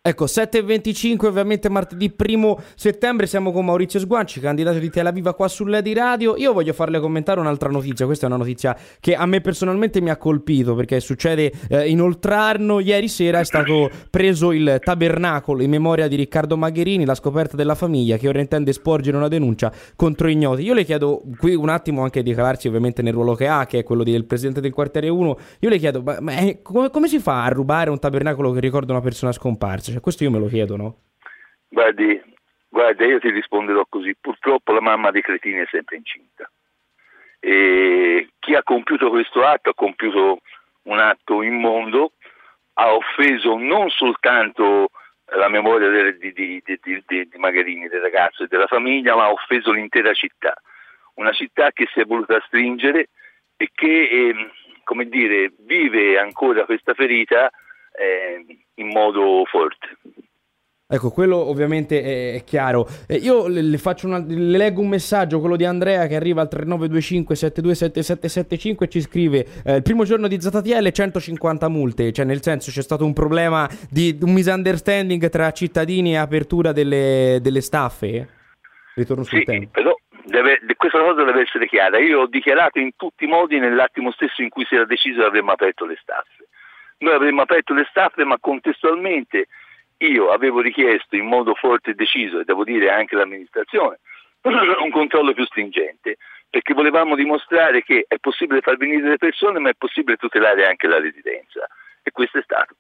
Ecco, 0.10 0.26
7.25 0.26 1.28
ovviamente 1.28 1.70
martedì 1.70 2.12
1 2.18 2.60
settembre 2.74 3.28
siamo 3.28 3.52
con 3.52 3.64
Maurizio 3.64 4.00
Sguanci, 4.00 4.40
candidato 4.40 4.80
di 4.80 4.90
Tel 4.90 5.06
Aviv 5.06 5.36
qua 5.36 5.48
sull'Edi 5.48 5.94
Radio. 5.94 6.36
Io 6.36 6.52
voglio 6.52 6.74
farle 6.74 7.00
commentare 7.00 7.40
un'altra 7.40 7.70
notizia, 7.70 8.08
questa 8.08 8.26
è 8.26 8.28
una 8.28 8.38
notizia 8.38 8.76
che 9.00 9.14
a 9.14 9.28
me 9.28 9.40
personalmente 9.40 10.02
mi 10.02 10.10
ha 10.10 10.18
colpito 10.18 10.74
perché 10.74 11.00
succede 11.00 11.52
eh, 11.70 11.88
in 11.90 12.02
Oltrarno, 12.02 12.80
ieri 12.80 13.08
sera 13.08 13.40
è 13.40 13.44
stato 13.44 13.88
preso 14.10 14.52
il 14.52 14.80
tabernacolo 14.84 15.62
in 15.62 15.70
memoria 15.70 16.08
di 16.08 16.16
Riccardo 16.16 16.58
Magherini, 16.58 17.06
la 17.06 17.14
scoperta 17.14 17.56
della 17.56 17.76
famiglia 17.76 18.18
che 18.18 18.28
ora 18.28 18.40
intende 18.40 18.74
sporgere 18.74 19.16
una 19.16 19.28
denuncia 19.28 19.72
contro 19.96 20.28
ignoti. 20.28 20.64
Io 20.64 20.74
le 20.74 20.86
chiedo 20.86 21.22
qui 21.38 21.54
un 21.54 21.70
attimo 21.70 22.02
anche 22.02 22.24
di 22.24 22.34
calarsi 22.34 22.68
ovviamente 22.68 23.04
nel 23.04 23.14
ruolo 23.14 23.36
che 23.36 23.46
ha, 23.46 23.68
che 23.68 23.78
è 23.78 23.84
quello 23.84 24.02
del 24.02 24.26
presidente 24.26 24.60
del 24.60 24.74
quartiere 24.74 25.08
1, 25.08 25.38
io 25.60 25.70
le 25.70 25.78
chiedo, 25.78 26.02
ma, 26.02 26.18
ma 26.20 26.32
è, 26.32 26.64
come, 26.64 26.90
come 26.90 27.08
si 27.08 27.20
fa 27.20 27.44
a 27.44 27.50
rubare 27.50 27.92
un 27.92 28.00
tabernacolo 28.00 28.52
che 28.54 28.60
ricorda 28.60 28.92
una 28.92 29.02
persona 29.02 29.32
scomparsa? 29.32 29.98
Cioè, 30.00 30.02
questo 30.02 30.24
io 30.24 30.32
me 30.32 30.40
lo 30.40 30.48
chiedo, 30.48 30.78
no? 30.78 30.96
Guardi, 31.68 32.22
guarda, 32.70 33.06
io 33.06 33.20
ti 33.20 33.30
risponderò 33.30 33.86
così. 33.88 34.16
Purtroppo 34.20 34.72
la 34.72 34.82
mamma 34.82 35.12
dei 35.12 35.22
cretini 35.22 35.60
è 35.60 35.68
sempre 35.70 35.98
incinta. 35.98 36.50
E 37.40 38.30
chi 38.40 38.56
ha 38.56 38.64
compiuto 38.64 39.10
questo 39.10 39.46
atto 39.46 39.70
ha 39.70 39.76
compiuto 39.76 40.40
un 40.84 41.00
atto 41.00 41.42
immondo, 41.42 42.14
ha 42.74 42.94
offeso 42.94 43.58
non 43.58 43.90
soltanto 43.90 44.90
la 45.36 45.50
memoria 45.50 46.12
di, 46.12 46.32
di, 46.34 46.64
di, 46.64 47.04
di, 47.06 47.38
Magherini, 47.38 47.88
del 47.88 48.02
ragazzo 48.02 48.44
e 48.44 48.48
della 48.48 48.68
famiglia, 48.68 49.16
ma 49.16 49.26
ha 49.26 49.32
offeso 49.32 49.72
l'intera 49.72 50.14
città. 50.14 50.54
Una 51.16 51.34
città 51.34 51.72
che 51.72 51.88
si 51.94 52.00
è 52.00 52.06
voluta 52.06 52.42
stringere 52.48 53.10
e 53.58 53.70
che, 53.74 54.04
eh, 54.04 54.52
come 54.84 55.06
dire, 55.10 55.52
vive 55.60 56.18
ancora 56.18 56.64
questa 56.66 56.94
ferita 56.94 57.52
eh, 57.98 58.46
in 58.76 58.88
modo 58.88 59.44
forte. 59.46 59.98
Ecco, 60.92 61.12
quello 61.12 61.36
ovviamente 61.36 62.34
è, 62.34 62.44
chiaro. 62.44 62.88
Eh, 63.08 63.18
io 63.18 63.48
le, 63.48 63.62
le, 63.62 63.80
una, 64.02 64.18
le, 64.18 64.58
leggo 64.58 64.82
un 64.82 64.88
messaggio, 64.88 65.40
quello 65.40 65.56
di 65.56 65.64
Andrea 65.64 66.08
che 66.08 66.16
arriva 66.16 66.42
al 66.42 66.50
3925 66.50 67.36
727775 67.36 68.86
e 68.86 68.90
ci 68.90 69.02
scrive 69.02 69.46
eh, 69.64 69.76
il 69.76 69.82
primo 69.84 70.04
giorno 70.04 70.28
di 70.28 70.42
ZTL 70.42 70.90
150 70.90 71.70
multe, 71.70 72.12
cioè 72.12 72.26
nel 72.26 72.42
senso 72.42 72.72
c'è 72.72 72.82
stato 72.82 73.06
un 73.06 73.14
problema 73.14 73.70
di 73.88 74.18
un 74.20 74.34
misunderstanding 74.34 75.30
tra 75.30 75.52
cittadini 75.52 76.14
e 76.14 76.18
apertura 76.18 76.72
delle, 76.72 77.38
delle 77.40 77.62
staffe? 77.62 78.28
Ritorno 78.96 79.22
sul 79.22 79.38
sì, 79.38 79.44
tema. 79.44 79.68
Però 79.72 79.96
deve, 80.26 80.60
questa 80.76 81.02
cosa 81.02 81.24
deve 81.24 81.42
essere 81.42 81.68
chiara. 81.68 82.00
Io 82.00 82.22
ho 82.22 82.28
dichiarato 82.28 82.80
in 82.80 82.96
tutti 82.96 83.26
i 83.26 83.28
modi 83.28 83.60
nell'attimo 83.60 84.12
stesso 84.12 84.42
in 84.42 84.50
cui 84.50 84.66
si 84.66 84.74
era 84.74 84.86
deciso 84.86 85.20
che 85.20 85.28
avremmo 85.28 85.52
aperto 85.52 85.86
le 85.86 86.00
staffe. 86.02 86.48
Noi 87.00 87.14
avremmo 87.14 87.42
aperto 87.42 87.74
le 87.74 87.88
staffe 87.90 88.24
ma 88.24 88.38
contestualmente 88.40 89.48
io 90.00 90.32
avevo 90.32 90.62
richiesto 90.62 91.16
in 91.16 91.26
modo 91.26 91.56
forte 91.56 91.92
e 91.92 91.94
deciso, 91.94 92.40
e 92.40 92.46
devo 92.46 92.64
dire 92.64 92.90
anche 92.90 93.16
l'amministrazione, 93.16 94.00
un 94.42 94.92
controllo 94.92 95.34
più 95.34 95.46
stringente, 95.46 96.18
perché 96.50 96.74
volevamo 96.74 97.16
dimostrare 97.16 97.84
che 97.84 98.06
è 98.08 98.18
possibile 98.18 98.62
far 98.62 98.78
venire 98.78 99.10
le 99.10 99.18
persone, 99.18 99.60
ma 99.60 99.70
è 99.70 99.76
possibile 99.78 100.18
tutelare 100.18 100.66
anche 100.66 100.88
la 100.88 101.00
residenza. 101.00 101.68
E 102.02 102.12
questo 102.12 102.40
è 102.40 102.42
stato. 102.42 102.76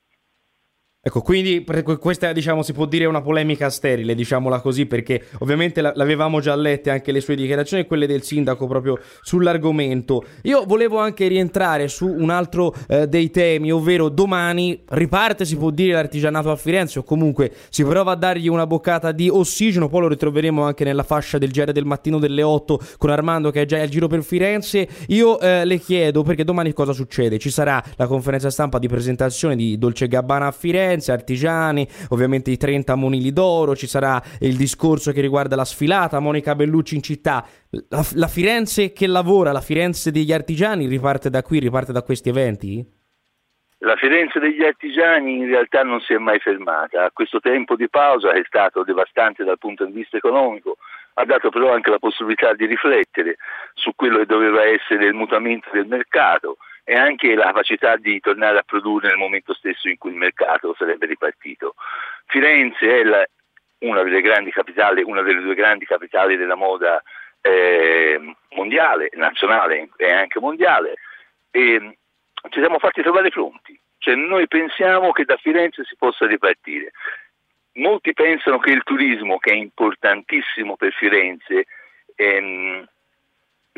Ecco, 1.01 1.21
quindi 1.21 1.65
questa 1.97 2.33
diciamo 2.33 2.61
si 2.61 2.73
può 2.73 2.83
dire 2.83 3.05
una 3.05 3.21
polemica 3.21 3.69
sterile, 3.69 4.13
diciamola 4.13 4.59
così, 4.59 4.85
perché 4.85 5.27
ovviamente 5.37 5.81
l'avevamo 5.81 6.41
già 6.41 6.53
lette 6.57 6.89
anche 6.89 7.13
le 7.13 7.21
sue 7.21 7.35
dichiarazioni 7.35 7.83
e 7.83 7.85
quelle 7.85 8.05
del 8.05 8.21
sindaco 8.21 8.67
proprio 8.67 8.99
sull'argomento. 9.21 10.25
Io 10.41 10.65
volevo 10.65 10.97
anche 10.97 11.29
rientrare 11.29 11.87
su 11.87 12.05
un 12.05 12.29
altro 12.29 12.75
eh, 12.89 13.07
dei 13.07 13.31
temi, 13.31 13.71
ovvero 13.71 14.09
domani 14.09 14.83
riparte, 14.89 15.45
si 15.45 15.55
può 15.55 15.69
dire, 15.69 15.93
l'artigianato 15.93 16.51
a 16.51 16.57
Firenze 16.57 16.99
o 16.99 17.03
comunque 17.03 17.49
si 17.69 17.85
prova 17.85 18.11
a 18.11 18.15
dargli 18.15 18.49
una 18.49 18.67
boccata 18.67 19.13
di 19.13 19.29
ossigeno, 19.29 19.87
poi 19.87 20.01
lo 20.01 20.07
ritroveremo 20.09 20.63
anche 20.63 20.83
nella 20.83 21.03
fascia 21.03 21.37
del 21.37 21.51
GR 21.51 21.71
del 21.71 21.85
mattino 21.85 22.19
delle 22.19 22.43
8 22.43 22.77
con 22.97 23.09
Armando 23.09 23.51
che 23.51 23.61
è 23.61 23.65
già 23.65 23.79
al 23.79 23.87
giro 23.87 24.07
per 24.07 24.21
Firenze. 24.21 24.85
Io 25.07 25.39
eh, 25.39 25.63
le 25.63 25.77
chiedo 25.77 26.23
perché 26.23 26.43
domani 26.43 26.73
cosa 26.73 26.91
succede? 26.91 27.39
Ci 27.39 27.51
sarà 27.51 27.81
la 27.95 28.05
conferenza 28.05 28.49
stampa 28.49 28.79
di 28.79 28.89
presentazione 28.89 29.55
di 29.55 29.77
Dolce 29.77 30.09
Gabbana 30.09 30.47
a 30.47 30.51
Firenze 30.51 30.87
Firenze, 30.89 31.11
artigiani, 31.11 31.87
ovviamente 32.09 32.49
i 32.49 32.57
30 32.57 32.95
monili 32.95 33.31
d'oro, 33.31 33.75
ci 33.75 33.85
sarà 33.85 34.19
il 34.39 34.55
discorso 34.55 35.11
che 35.11 35.21
riguarda 35.21 35.55
la 35.55 35.65
sfilata, 35.65 36.19
Monica 36.19 36.55
Bellucci 36.55 36.95
in 36.95 37.03
città. 37.03 37.45
La, 37.89 38.03
la 38.15 38.27
Firenze 38.27 38.91
che 38.91 39.05
lavora, 39.05 39.51
la 39.51 39.61
Firenze 39.61 40.11
degli 40.11 40.33
artigiani 40.33 40.87
riparte 40.87 41.29
da 41.29 41.43
qui, 41.43 41.59
riparte 41.59 41.91
da 41.91 42.01
questi 42.01 42.29
eventi? 42.29 42.83
La 43.81 43.95
Firenze 43.97 44.39
degli 44.39 44.63
artigiani 44.63 45.37
in 45.37 45.45
realtà 45.45 45.83
non 45.83 46.01
si 46.01 46.13
è 46.13 46.17
mai 46.17 46.39
fermata, 46.39 47.11
questo 47.13 47.39
tempo 47.39 47.75
di 47.75 47.87
pausa 47.87 48.31
è 48.31 48.41
stato 48.45 48.83
devastante 48.83 49.43
dal 49.43 49.59
punto 49.59 49.85
di 49.85 49.91
vista 49.91 50.17
economico, 50.17 50.77
ha 51.13 51.25
dato 51.25 51.49
però 51.49 51.71
anche 51.71 51.91
la 51.91 51.99
possibilità 51.99 52.53
di 52.53 52.65
riflettere 52.65 53.37
su 53.75 53.91
quello 53.95 54.17
che 54.17 54.25
doveva 54.25 54.65
essere 54.65 55.05
il 55.05 55.13
mutamento 55.13 55.69
del 55.71 55.85
mercato, 55.85 56.57
e 56.89 56.95
anche 56.95 57.35
la 57.35 57.43
capacità 57.43 57.97
di 57.97 58.19
tornare 58.19 58.57
a 58.57 58.63
produrre 58.63 59.09
nel 59.09 59.17
momento 59.17 59.53
stesso 59.53 59.87
in 59.87 59.99
cui 59.99 60.09
il 60.09 60.15
mercato 60.15 60.73
sarebbe 60.75 61.05
ripartito. 61.05 61.75
Firenze 62.25 63.01
è 63.01 63.03
la, 63.03 63.23
una 63.81 64.01
delle 64.01 64.21
grandi 64.21 64.49
capitali, 64.49 65.03
una 65.03 65.21
delle 65.21 65.41
due 65.41 65.53
grandi 65.53 65.85
capitali 65.85 66.35
della 66.35 66.55
moda 66.55 66.99
eh, 67.41 68.19
mondiale, 68.55 69.11
nazionale 69.13 69.89
e 69.97 70.11
anche 70.11 70.39
mondiale 70.39 70.95
e 71.51 71.95
ci 72.49 72.59
siamo 72.59 72.79
fatti 72.79 73.03
trovare 73.03 73.29
pronti, 73.29 73.79
cioè 73.99 74.15
noi 74.15 74.47
pensiamo 74.47 75.11
che 75.11 75.25
da 75.25 75.37
Firenze 75.37 75.83
si 75.83 75.95
possa 75.95 76.25
ripartire. 76.25 76.89
Molti 77.73 78.13
pensano 78.13 78.57
che 78.57 78.71
il 78.71 78.81
turismo, 78.81 79.37
che 79.37 79.51
è 79.51 79.55
importantissimo 79.55 80.75
per 80.75 80.91
Firenze, 80.93 81.67
ehm, 82.15 82.83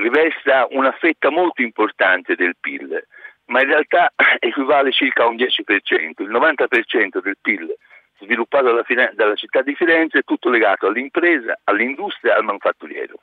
rivesta 0.01 0.67
una 0.71 0.91
fetta 0.91 1.29
molto 1.29 1.61
importante 1.61 2.35
del 2.35 2.55
PIL, 2.59 3.07
ma 3.45 3.61
in 3.61 3.67
realtà 3.67 4.11
equivale 4.39 4.91
circa 4.91 5.23
a 5.23 5.27
un 5.27 5.35
10%. 5.35 5.43
Il 6.17 6.29
90% 6.29 7.21
del 7.21 7.37
PIL 7.41 7.75
sviluppato 8.19 8.65
dalla, 8.65 9.11
dalla 9.13 9.35
città 9.35 9.61
di 9.61 9.75
Firenze 9.75 10.19
è 10.19 10.23
tutto 10.23 10.49
legato 10.49 10.87
all'impresa, 10.87 11.59
all'industria 11.63 12.35
al 12.35 12.43
manufatturiero. 12.43 13.19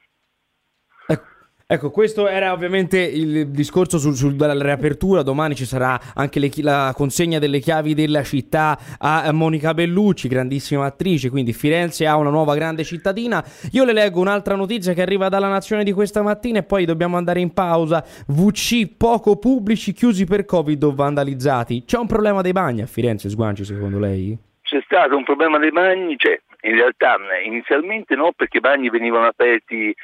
Ecco, 1.71 1.91
questo 1.91 2.27
era 2.27 2.53
ovviamente 2.53 2.99
il 2.99 3.49
discorso 3.49 3.99
sul, 3.99 4.15
sulla 4.15 4.55
riapertura. 4.55 5.21
Domani 5.21 5.55
ci 5.55 5.67
sarà 5.67 6.01
anche 6.15 6.41
le, 6.41 6.49
la 6.63 6.95
consegna 6.97 7.39
delle 7.39 7.59
chiavi 7.59 7.93
della 7.93 8.23
città 8.23 8.79
a 8.99 9.31
Monica 9.33 9.75
Bellucci, 9.75 10.29
grandissima 10.29 10.87
attrice. 10.87 11.29
Quindi 11.29 11.53
Firenze 11.53 12.07
ha 12.07 12.17
una 12.17 12.31
nuova 12.31 12.55
grande 12.55 12.85
cittadina. 12.85 13.45
Io 13.73 13.85
le 13.85 13.93
leggo 13.93 14.19
un'altra 14.19 14.55
notizia 14.55 14.95
che 14.95 15.03
arriva 15.03 15.29
dalla 15.29 15.49
Nazione 15.49 15.85
di 15.85 15.93
questa 15.93 16.23
mattina 16.23 16.61
e 16.61 16.63
poi 16.63 16.87
dobbiamo 16.87 17.19
andare 17.19 17.41
in 17.41 17.53
pausa. 17.53 18.03
VC 18.29 18.97
poco 18.97 19.37
pubblici 19.37 19.93
chiusi 19.93 20.25
per 20.25 20.47
Covid 20.47 20.83
o 20.85 20.95
vandalizzati. 20.95 21.85
C'è 21.85 21.99
un 21.99 22.07
problema 22.07 22.41
dei 22.41 22.53
bagni 22.53 22.81
a 22.81 22.87
Firenze, 22.87 23.29
Sguanci, 23.29 23.65
secondo 23.65 23.99
lei? 23.99 24.35
C'è 24.63 24.81
stato 24.87 25.19
un 25.19 25.25
problema 25.25 25.59
dei 25.59 25.71
bagni, 25.71 26.17
cioè 26.17 26.41
in 26.63 26.77
realtà 26.77 27.19
inizialmente 27.45 28.15
no, 28.15 28.33
perché 28.35 28.57
i 28.57 28.61
bagni 28.61 28.89
venivano 28.89 29.27
aperti 29.27 29.95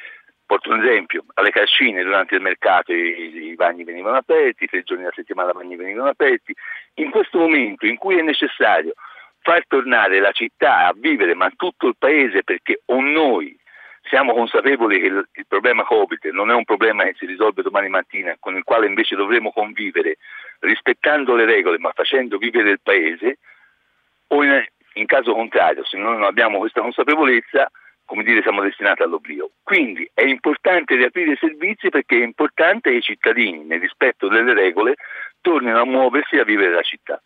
Porto 0.45 0.69
un 0.69 0.83
esempio, 0.83 1.25
alle 1.33 1.49
Cascine 1.49 2.03
durante 2.03 2.35
il 2.35 2.41
mercato 2.41 2.93
i, 2.93 3.47
i 3.49 3.55
bagni 3.55 3.83
venivano 3.83 4.17
aperti, 4.17 4.67
tre 4.67 4.83
giorni 4.83 5.03
alla 5.03 5.13
settimana 5.15 5.49
i 5.49 5.53
bagni 5.53 5.75
venivano 5.75 6.09
aperti. 6.09 6.53
In 6.95 7.09
questo 7.09 7.39
momento 7.39 7.85
in 7.85 7.97
cui 7.97 8.17
è 8.17 8.21
necessario 8.21 8.93
far 9.39 9.65
tornare 9.67 10.19
la 10.19 10.31
città 10.31 10.87
a 10.87 10.93
vivere, 10.95 11.33
ma 11.33 11.51
tutto 11.55 11.87
il 11.87 11.95
paese, 11.97 12.43
perché 12.43 12.81
o 12.85 13.01
noi 13.01 13.57
siamo 14.01 14.33
consapevoli 14.33 14.99
che 14.99 15.05
il, 15.07 15.27
il, 15.33 15.45
problema 15.47 15.83
Covid 15.83 16.25
non 16.25 16.51
è 16.51 16.53
un 16.53 16.63
problema 16.63 17.03
che 17.03 17.15
si 17.17 17.25
risolve 17.25 17.61
domani 17.61 17.89
mattina, 17.89 18.35
con 18.39 18.55
il 18.55 18.63
quale 18.63 18.87
invece 18.87 19.15
dovremo 19.15 19.51
convivere 19.51 20.17
rispettando 20.59 21.35
le 21.35 21.45
regole 21.45 21.79
ma 21.79 21.91
facendo 21.93 22.37
vivere 22.37 22.71
il 22.71 22.79
paese, 22.81 23.39
o 24.27 24.43
in, 24.43 24.63
in 24.93 25.05
caso 25.05 25.33
contrario, 25.33 25.83
se 25.85 25.97
noi 25.97 26.13
non 26.13 26.23
abbiamo 26.23 26.59
questa 26.59 26.81
consapevolezza, 26.81 27.69
come 28.05 28.23
dire, 28.23 28.41
siamo 28.41 28.61
destinati 28.61 29.01
all'oblio. 29.01 29.51
Quindi 29.63 30.09
è 30.13 30.23
importante 30.23 30.95
riaprire 30.95 31.33
i 31.33 31.37
servizi 31.37 31.89
perché 31.89 32.19
è 32.19 32.23
importante 32.23 32.91
che 32.91 32.97
i 32.97 33.01
cittadini, 33.01 33.63
nel 33.63 33.79
rispetto 33.79 34.27
delle 34.27 34.53
regole, 34.53 34.95
tornino 35.41 35.79
a 35.79 35.85
muoversi 35.85 36.35
e 36.35 36.39
a 36.39 36.43
vivere 36.43 36.73
la 36.73 36.81
città. 36.81 37.21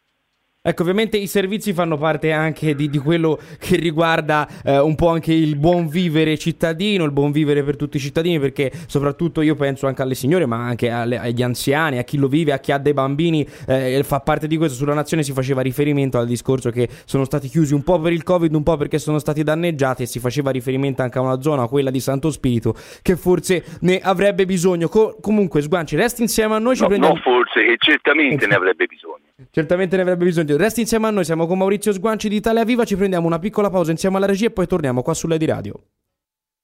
Ecco, 0.62 0.82
ovviamente 0.82 1.16
i 1.16 1.28
servizi 1.28 1.72
fanno 1.72 1.96
parte 1.96 2.34
anche 2.34 2.76
di, 2.76 2.90
di 2.90 2.98
quello 2.98 3.40
che 3.58 3.78
riguarda 3.78 4.46
eh, 4.66 4.78
un 4.78 4.94
po' 4.96 5.08
anche 5.08 5.32
il 5.32 5.56
buon 5.56 5.88
vivere 5.88 6.38
cittadino, 6.38 7.06
il 7.06 7.12
buon 7.12 7.32
vivere 7.32 7.64
per 7.64 7.78
tutti 7.78 7.96
i 7.96 8.00
cittadini, 8.02 8.42
perché 8.42 8.70
soprattutto 8.88 9.40
io 9.40 9.56
penso 9.56 9.88
anche 9.88 10.02
alle 10.02 10.16
signore, 10.16 10.46
ma 10.46 10.58
anche 10.58 10.90
alle, 10.90 11.18
agli 11.18 11.42
anziani, 11.42 11.98
a 11.98 12.04
chi 12.04 12.18
lo 12.18 12.28
vive, 12.28 12.52
a 12.52 12.60
chi 12.60 12.74
ha 12.74 12.78
dei 12.78 12.92
bambini, 12.92 13.48
eh, 13.68 14.02
fa 14.04 14.20
parte 14.20 14.48
di 14.48 14.58
questo. 14.58 14.76
Sulla 14.76 14.94
nazione 14.94 15.24
si 15.24 15.32
faceva 15.32 15.62
riferimento 15.62 16.18
al 16.18 16.28
discorso 16.28 16.72
che 16.72 16.90
sono 17.06 17.24
stati 17.24 17.48
chiusi 17.48 17.74
un 17.74 17.84
po' 17.84 17.98
per 17.98 18.12
il 18.12 18.24
Covid, 18.24 18.54
un 18.54 18.64
po' 18.64 18.76
perché 18.76 19.00
sono 19.00 19.18
stati 19.20 19.44
danneggiati 19.44 20.04
e 20.04 20.08
si 20.08 20.20
faceva 20.20 20.52
riferimento 20.52 21.02
anche 21.02 21.20
a 21.20 21.22
una 21.22 21.42
zona, 21.42 21.68
quella 21.68 21.90
di 21.90 22.02
Santo 22.02 22.32
Spirito, 22.32 22.76
che 23.02 23.16
forse 23.16 23.64
ne 23.80 24.00
avrebbe 24.00 24.46
bisogno. 24.46 24.90
Co- 24.90 25.16
comunque, 25.22 25.62
Sguanci, 25.62 25.96
resti 25.96 26.22
insieme 26.22 26.56
a 26.56 26.60
noi, 26.60 26.76
ci 26.76 26.82
no, 26.82 26.90
prendiamo... 26.90 27.16
No, 27.16 27.22
forse, 27.22 27.64
che 27.64 27.76
certamente 27.78 28.46
ne 28.46 28.56
avrebbe 28.56 28.88
bisogno. 28.88 29.29
Certamente 29.52 29.96
ne 29.96 30.02
avrebbe 30.02 30.26
bisogno. 30.26 30.58
Resti 30.58 30.82
insieme 30.82 31.08
a 31.08 31.12
noi, 31.12 31.24
siamo 31.24 31.48
con 31.48 31.58
Maurizio 31.58 31.94
Sguanci 31.94 32.30
di 32.30 32.36
Italia 32.36 32.64
Viva, 32.64 32.84
ci 32.84 32.96
prendiamo 32.96 33.28
una 33.28 33.40
piccola 33.40 33.70
pausa 33.70 33.92
insieme 33.92 34.18
alla 34.18 34.26
regia 34.26 34.48
e 34.48 34.52
poi 34.52 34.68
torniamo 34.68 35.02
qua 35.02 35.14
sulla 35.14 35.38
di 35.38 35.46
radio. 35.46 35.82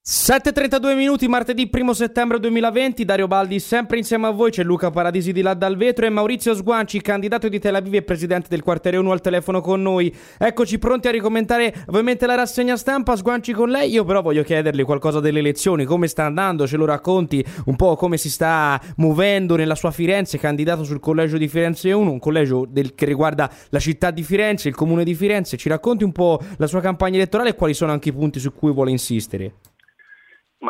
7.32 0.08 0.96
minuti, 0.96 1.28
martedì 1.28 1.68
1 1.74 1.94
settembre 1.96 2.40
2020, 2.40 3.04
Dario 3.06 3.26
Baldi 3.26 3.60
sempre 3.60 3.98
insieme 3.98 4.28
a 4.28 4.30
voi, 4.30 4.52
c'è 4.52 4.62
Luca 4.62 4.92
Paradisi 4.92 5.32
di 5.32 5.42
là 5.42 5.56
dal 5.56 5.76
vetro 5.78 6.06
e 6.06 6.10
Maurizio 6.12 6.54
Sguanci, 6.54 7.02
candidato 7.02 7.50
di 7.50 7.58
Tel 7.58 7.74
Aviv 7.74 7.96
e 7.96 8.04
presidente 8.04 8.46
del 8.48 8.62
quartiere 8.62 8.98
1 8.98 9.12
al 9.12 9.20
telefono 9.20 9.62
con 9.62 9.82
noi. 9.82 10.16
Eccoci 10.38 10.78
pronti 10.78 11.08
a 11.08 11.12
ricommentare 11.12 11.74
ovviamente 11.88 12.28
la 12.28 12.36
rassegna 12.36 12.78
stampa, 12.78 13.16
Sguanci 13.16 13.52
con 13.52 13.70
lei, 13.70 13.90
io 13.90 14.04
però 14.04 14.22
voglio 14.22 14.44
chiederle 14.44 14.84
qualcosa 14.84 15.20
delle 15.20 15.40
elezioni, 15.40 15.86
come 15.86 16.06
sta 16.06 16.26
andando, 16.26 16.68
ce 16.68 16.78
lo 16.78 16.86
racconti 16.86 17.44
un 17.66 17.76
po' 17.76 17.96
come 17.96 18.18
si 18.18 18.30
sta 18.30 18.80
muovendo 18.98 19.56
nella 19.56 19.74
sua 19.74 19.90
Firenze, 19.90 20.38
candidato 20.38 20.84
sul 20.84 21.00
collegio 21.00 21.40
di 21.40 21.48
Firenze 21.48 21.92
1, 21.92 22.12
un 22.12 22.20
collegio 22.20 22.68
del, 22.70 22.94
che 22.94 23.06
riguarda 23.06 23.50
la 23.70 23.80
città 23.80 24.12
di 24.12 24.22
Firenze, 24.22 24.68
il 24.68 24.76
comune 24.76 25.04
di 25.04 25.16
Firenze, 25.16 25.58
ci 25.58 25.68
racconti 25.68 26.04
un 26.04 26.12
po' 26.12 26.40
la 26.58 26.68
sua 26.68 26.80
campagna 26.80 27.16
elettorale 27.16 27.50
e 27.50 27.56
quali 27.56 27.74
sono 27.74 27.92
anche 27.92 28.10
i 28.10 28.14
punti 28.14 28.40
su 28.40 28.54
cui 28.54 28.72
vuole 28.72 28.92
insistere? 28.92 29.54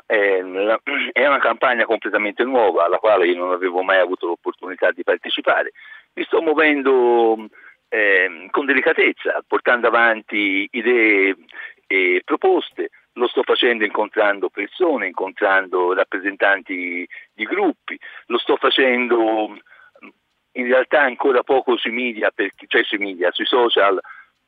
È 0.05 1.25
una 1.25 1.39
campagna 1.39 1.85
completamente 1.85 2.43
nuova 2.43 2.85
alla 2.85 2.97
quale 2.97 3.27
io 3.27 3.37
non 3.37 3.51
avevo 3.51 3.81
mai 3.81 3.99
avuto 3.99 4.27
l'opportunità 4.27 4.91
di 4.91 5.03
partecipare. 5.03 5.71
Mi 6.13 6.23
sto 6.23 6.41
muovendo 6.41 7.47
eh, 7.89 8.47
con 8.51 8.65
delicatezza, 8.65 9.43
portando 9.47 9.87
avanti 9.87 10.67
idee 10.71 11.35
e 11.87 12.21
proposte. 12.23 12.89
Lo 13.13 13.27
sto 13.27 13.43
facendo 13.43 13.85
incontrando 13.85 14.49
persone, 14.49 15.07
incontrando 15.07 15.93
rappresentanti 15.93 17.07
di 17.33 17.43
gruppi, 17.45 17.97
lo 18.25 18.37
sto 18.37 18.57
facendo 18.57 19.57
in 20.57 20.67
realtà 20.67 21.01
ancora 21.01 21.43
poco 21.43 21.77
sui 21.77 21.91
media, 21.91 22.31
perché, 22.31 22.65
cioè 22.67 22.83
sui 22.83 22.97
media, 22.97 23.31
sui 23.31 23.45
social, 23.45 23.99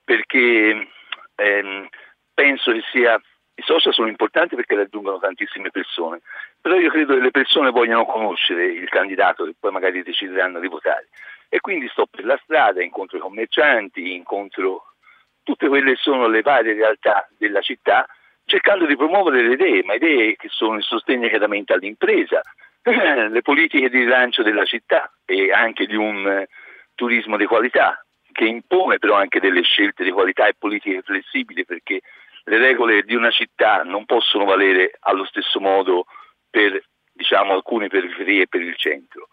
perché 0.03 0.87
ehm, 1.35 1.87
penso 2.33 2.71
che 2.71 2.81
sia 2.91 3.21
i 3.59 3.63
social 3.63 3.91
sono 3.91 4.07
importanti 4.07 4.55
perché 4.55 4.75
raggiungono 4.75 5.17
tantissime 5.17 5.71
persone, 5.71 6.21
però 6.61 6.75
io 6.75 6.91
credo 6.91 7.15
che 7.15 7.21
le 7.21 7.31
persone 7.31 7.71
vogliano 7.71 8.05
conoscere 8.05 8.65
il 8.65 8.87
candidato 8.87 9.45
che 9.45 9.55
poi 9.59 9.71
magari 9.71 10.03
decideranno 10.03 10.59
di 10.59 10.67
votare. 10.67 11.07
E 11.49 11.59
quindi 11.59 11.87
sto 11.87 12.05
per 12.05 12.23
la 12.23 12.39
strada, 12.43 12.83
incontro 12.83 13.17
i 13.17 13.21
commercianti, 13.21 14.13
incontro 14.13 14.93
tutte 15.41 15.67
quelle 15.69 15.93
che 15.93 15.99
sono 15.99 16.27
le 16.27 16.43
varie 16.43 16.73
realtà 16.73 17.27
della 17.35 17.61
città, 17.61 18.05
cercando 18.45 18.85
di 18.85 18.95
promuovere 18.95 19.47
le 19.47 19.53
idee, 19.53 19.83
ma 19.83 19.95
idee 19.95 20.35
che 20.35 20.49
sono 20.49 20.75
il 20.75 20.83
sostegno 20.83 21.27
chiaramente 21.27 21.73
all'impresa, 21.73 22.41
le 22.83 23.41
politiche 23.41 23.89
di 23.89 23.99
rilancio 23.99 24.43
della 24.43 24.65
città 24.65 25.11
e 25.25 25.51
anche 25.51 25.87
di 25.87 25.95
un 25.95 26.27
eh, 26.27 26.47
turismo 26.93 27.37
di 27.37 27.45
qualità, 27.45 28.05
che 28.31 28.45
impone 28.45 28.99
però 28.99 29.15
anche 29.15 29.39
delle 29.39 29.63
scelte 29.63 30.03
di 30.03 30.11
qualità 30.11 30.45
e 30.45 30.53
politiche 30.55 31.01
flessibili 31.01 31.65
perché 31.65 32.01
le 32.47 32.57
regole 32.57 33.03
di 33.03 33.15
una 33.15 33.29
città 33.29 33.83
non 33.83 34.05
possono 34.05 34.45
valere 34.45 34.95
allo 35.01 35.25
stesso 35.25 35.59
modo 35.59 36.05
per 36.49 36.81
diciamo, 37.11 37.53
alcune 37.53 37.87
periferie 37.87 38.43
e 38.43 38.47
per 38.47 38.61
il 38.61 38.75
centro. 38.75 39.27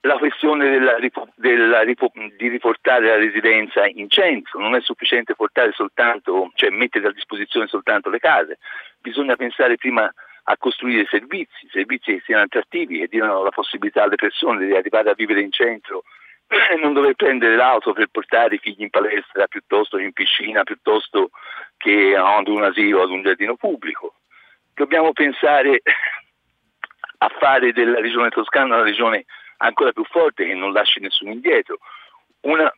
La 0.00 0.16
questione 0.16 0.70
della, 0.70 0.96
della, 1.34 1.84
di 1.84 2.48
riportare 2.48 3.06
la 3.06 3.16
residenza 3.16 3.86
in 3.86 4.08
centro, 4.08 4.58
non 4.58 4.74
è 4.74 4.80
sufficiente 4.80 5.34
soltanto, 5.72 6.50
cioè 6.54 6.70
mettere 6.70 7.08
a 7.08 7.12
disposizione 7.12 7.66
soltanto 7.66 8.08
le 8.08 8.18
case, 8.18 8.58
bisogna 9.00 9.36
pensare 9.36 9.76
prima 9.76 10.10
a 10.44 10.56
costruire 10.56 11.06
servizi, 11.10 11.68
servizi 11.70 12.14
che 12.14 12.22
siano 12.24 12.44
attrattivi, 12.44 13.00
che 13.00 13.08
diano 13.08 13.42
la 13.42 13.50
possibilità 13.50 14.04
alle 14.04 14.16
persone 14.16 14.64
di 14.64 14.74
arrivare 14.74 15.10
a 15.10 15.14
vivere 15.14 15.42
in 15.42 15.52
centro 15.52 16.04
non 16.80 16.92
dover 16.92 17.14
prendere 17.14 17.56
l'auto 17.56 17.92
per 17.92 18.08
portare 18.10 18.56
i 18.56 18.58
figli 18.58 18.82
in 18.82 18.90
palestra 18.90 19.46
piuttosto 19.46 19.96
che 19.96 20.04
in 20.04 20.12
piscina, 20.12 20.62
piuttosto 20.62 21.30
che 21.76 22.14
ad 22.16 22.48
un 22.48 22.62
asilo, 22.62 23.02
ad 23.02 23.10
un 23.10 23.22
giardino 23.22 23.56
pubblico. 23.56 24.14
Dobbiamo 24.74 25.12
pensare 25.12 25.82
a 27.18 27.28
fare 27.38 27.72
della 27.72 28.00
regione 28.00 28.30
toscana 28.30 28.74
una 28.74 28.82
regione 28.82 29.24
ancora 29.58 29.92
più 29.92 30.04
forte 30.04 30.46
che 30.46 30.54
non 30.54 30.72
lasci 30.72 31.00
nessuno 31.00 31.30
indietro, 31.30 31.78
una 32.42 32.72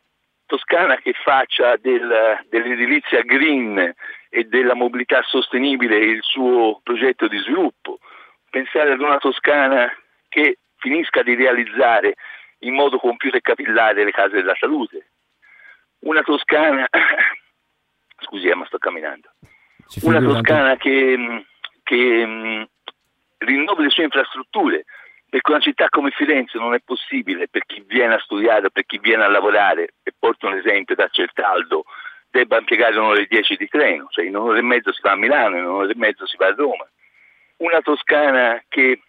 Toscana 0.46 0.96
che 0.96 1.12
faccia 1.12 1.76
del, 1.76 2.38
dell'edilizia 2.48 3.22
green 3.22 3.92
e 4.28 4.44
della 4.44 4.74
mobilità 4.74 5.20
sostenibile 5.22 5.96
il 5.96 6.22
suo 6.22 6.80
progetto 6.84 7.26
di 7.26 7.36
sviluppo, 7.38 7.98
pensare 8.48 8.92
ad 8.92 9.00
una 9.00 9.18
Toscana 9.18 9.92
che 10.28 10.58
finisca 10.76 11.22
di 11.22 11.34
realizzare 11.34 12.14
in 12.60 12.74
modo 12.74 12.98
compiuto 12.98 13.36
e 13.36 13.40
capillare 13.40 14.04
le 14.04 14.10
case 14.10 14.36
della 14.36 14.56
salute, 14.58 15.10
una 16.00 16.22
Toscana 16.22 16.88
Scusi, 18.18 18.48
eh, 18.48 18.54
ma 18.54 18.66
sto 18.66 18.78
camminando. 18.78 19.30
Una 20.02 20.20
Toscana 20.20 20.76
che, 20.76 21.44
che 21.82 22.26
mh, 22.26 22.68
rinnovi 23.38 23.84
le 23.84 23.90
sue 23.90 24.04
infrastrutture, 24.04 24.84
perché 25.28 25.50
una 25.50 25.60
città 25.60 25.88
come 25.88 26.10
Firenze 26.10 26.58
non 26.58 26.74
è 26.74 26.80
possibile 26.84 27.48
per 27.48 27.64
chi 27.66 27.84
viene 27.86 28.14
a 28.14 28.20
studiare 28.20 28.70
per 28.70 28.84
chi 28.86 28.98
viene 28.98 29.24
a 29.24 29.28
lavorare, 29.28 29.94
e 30.02 30.12
porto 30.18 30.46
un 30.46 30.54
esempio 30.54 30.94
da 30.94 31.08
Certaldo, 31.08 31.84
debba 32.30 32.58
impiegare 32.58 32.98
un'ora 32.98 33.20
e 33.20 33.26
dieci 33.28 33.56
di 33.56 33.68
treno, 33.68 34.06
cioè 34.10 34.24
in 34.24 34.36
un'ora 34.36 34.58
e 34.58 34.62
mezzo 34.62 34.92
si 34.92 35.00
va 35.02 35.12
a 35.12 35.16
Milano, 35.16 35.56
in 35.56 35.64
un'ora 35.64 35.90
e 35.90 35.96
mezzo 35.96 36.26
si 36.26 36.36
va 36.36 36.46
a 36.46 36.54
Roma. 36.54 36.88
Una 37.58 37.80
Toscana 37.80 38.62
che 38.68 39.00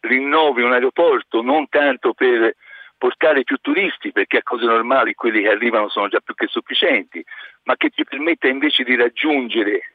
rinnovi 0.00 0.62
un 0.62 0.72
aeroporto 0.72 1.42
non 1.42 1.68
tanto 1.68 2.14
per 2.14 2.54
portare 3.00 3.44
più 3.44 3.56
turisti, 3.62 4.12
perché 4.12 4.36
a 4.36 4.42
cose 4.42 4.66
normali 4.66 5.14
quelli 5.14 5.40
che 5.40 5.48
arrivano 5.48 5.88
sono 5.88 6.08
già 6.08 6.20
più 6.20 6.34
che 6.34 6.48
sufficienti, 6.48 7.24
ma 7.62 7.74
che 7.76 7.88
ci 7.88 8.04
permetta 8.04 8.46
invece 8.46 8.84
di 8.84 8.94
raggiungere 8.94 9.94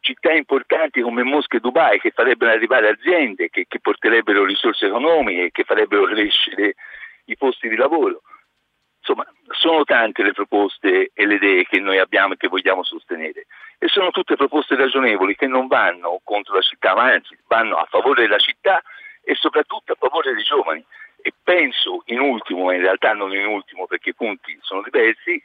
città 0.00 0.32
importanti 0.32 1.02
come 1.02 1.22
Mosca 1.22 1.58
e 1.58 1.60
Dubai 1.60 2.00
che 2.00 2.12
farebbero 2.12 2.50
arrivare 2.50 2.88
aziende, 2.88 3.50
che, 3.50 3.66
che 3.68 3.78
porterebbero 3.78 4.46
risorse 4.46 4.86
economiche, 4.86 5.50
che 5.50 5.64
farebbero 5.64 6.04
crescere 6.04 6.76
i 7.26 7.36
posti 7.36 7.68
di 7.68 7.76
lavoro. 7.76 8.22
Insomma, 9.00 9.26
sono 9.50 9.84
tante 9.84 10.22
le 10.22 10.32
proposte 10.32 11.10
e 11.12 11.26
le 11.26 11.34
idee 11.34 11.64
che 11.64 11.78
noi 11.78 11.98
abbiamo 11.98 12.32
e 12.32 12.36
che 12.38 12.48
vogliamo 12.48 12.82
sostenere 12.84 13.44
e 13.78 13.86
sono 13.88 14.10
tutte 14.10 14.34
proposte 14.34 14.76
ragionevoli 14.76 15.36
che 15.36 15.46
non 15.46 15.66
vanno 15.66 16.20
contro 16.24 16.54
la 16.54 16.62
città, 16.62 16.94
ma 16.94 17.12
anzi 17.12 17.36
vanno 17.46 17.76
a 17.76 17.86
favore 17.90 18.22
della 18.22 18.38
città 18.38 18.82
e 19.24 19.34
soprattutto 19.34 19.92
a 19.92 19.96
favore 19.98 20.34
dei 20.34 20.42
giovani 20.42 20.84
e 21.20 21.32
penso 21.42 22.02
in 22.06 22.20
ultimo, 22.20 22.64
ma 22.64 22.74
in 22.74 22.82
realtà 22.82 23.12
non 23.14 23.32
in 23.32 23.46
ultimo 23.46 23.86
perché 23.86 24.10
i 24.10 24.14
punti 24.14 24.56
sono 24.60 24.82
diversi, 24.82 25.42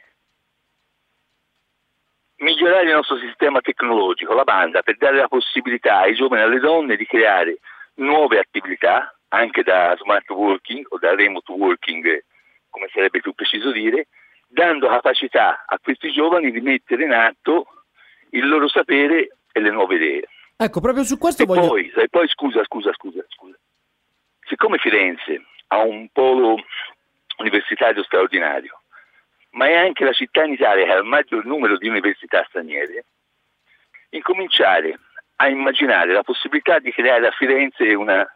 migliorare 2.36 2.86
il 2.86 2.94
nostro 2.94 3.16
sistema 3.18 3.60
tecnologico, 3.60 4.34
la 4.34 4.44
banda, 4.44 4.82
per 4.82 4.96
dare 4.96 5.16
la 5.16 5.28
possibilità 5.28 6.00
ai 6.00 6.14
giovani 6.14 6.42
e 6.42 6.44
alle 6.44 6.60
donne 6.60 6.96
di 6.96 7.06
creare 7.06 7.60
nuove 7.94 8.38
attività, 8.38 9.14
anche 9.28 9.62
da 9.62 9.96
smart 9.98 10.28
working 10.30 10.84
o 10.90 10.98
da 10.98 11.14
remote 11.14 11.52
working, 11.52 12.24
come 12.68 12.88
sarebbe 12.92 13.20
più 13.20 13.32
preciso 13.32 13.70
dire, 13.72 14.08
dando 14.46 14.88
capacità 14.88 15.64
a 15.66 15.78
questi 15.82 16.10
giovani 16.10 16.50
di 16.50 16.60
mettere 16.60 17.04
in 17.04 17.12
atto 17.12 17.66
il 18.30 18.46
loro 18.46 18.68
sapere 18.68 19.38
e 19.52 19.60
le 19.60 19.70
nuove 19.70 19.94
idee. 19.94 20.28
Ecco, 20.56 20.80
proprio 20.80 21.04
su 21.04 21.16
questo 21.16 21.44
e 21.44 21.46
voglio... 21.46 21.68
Poi, 21.68 21.90
poi 22.10 22.28
scusa, 22.28 22.62
scusa, 22.64 22.92
scusa, 22.92 23.24
scusa. 23.28 23.56
Siccome 24.50 24.78
Firenze 24.78 25.44
ha 25.68 25.78
un 25.78 26.08
polo 26.08 26.56
universitario 27.36 28.02
straordinario, 28.02 28.80
ma 29.50 29.68
è 29.68 29.76
anche 29.76 30.02
la 30.02 30.12
città 30.12 30.42
in 30.42 30.54
Italia 30.54 30.84
che 30.84 30.90
ha 30.90 30.96
il 30.96 31.04
maggior 31.04 31.44
numero 31.44 31.78
di 31.78 31.86
università 31.86 32.44
straniere, 32.48 33.04
incominciare 34.08 34.98
a 35.36 35.48
immaginare 35.48 36.12
la 36.12 36.24
possibilità 36.24 36.80
di 36.80 36.90
creare 36.90 37.28
a 37.28 37.30
Firenze 37.30 37.94
una, 37.94 38.28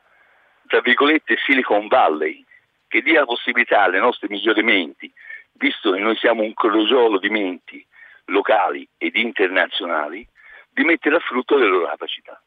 tra 0.69 0.81
virgolette, 0.83 1.37
Silicon 1.45 1.89
Valley, 1.89 2.45
che 2.87 3.03
dia 3.03 3.19
la 3.19 3.27
possibilità 3.27 3.83
alle 3.83 3.99
nostre 3.99 4.29
migliori 4.31 4.63
menti, 4.63 5.13
visto 5.55 5.91
che 5.91 5.99
noi 5.99 6.15
siamo 6.15 6.45
un 6.45 6.55
crogiolo 6.55 7.19
di 7.19 7.29
menti 7.29 7.85
locali 8.27 8.89
ed 8.99 9.17
internazionali, 9.17 10.25
di 10.71 10.85
mettere 10.85 11.17
a 11.17 11.21
frutto 11.21 11.57
le 11.57 11.67
loro 11.67 11.89
capacità. 11.89 12.41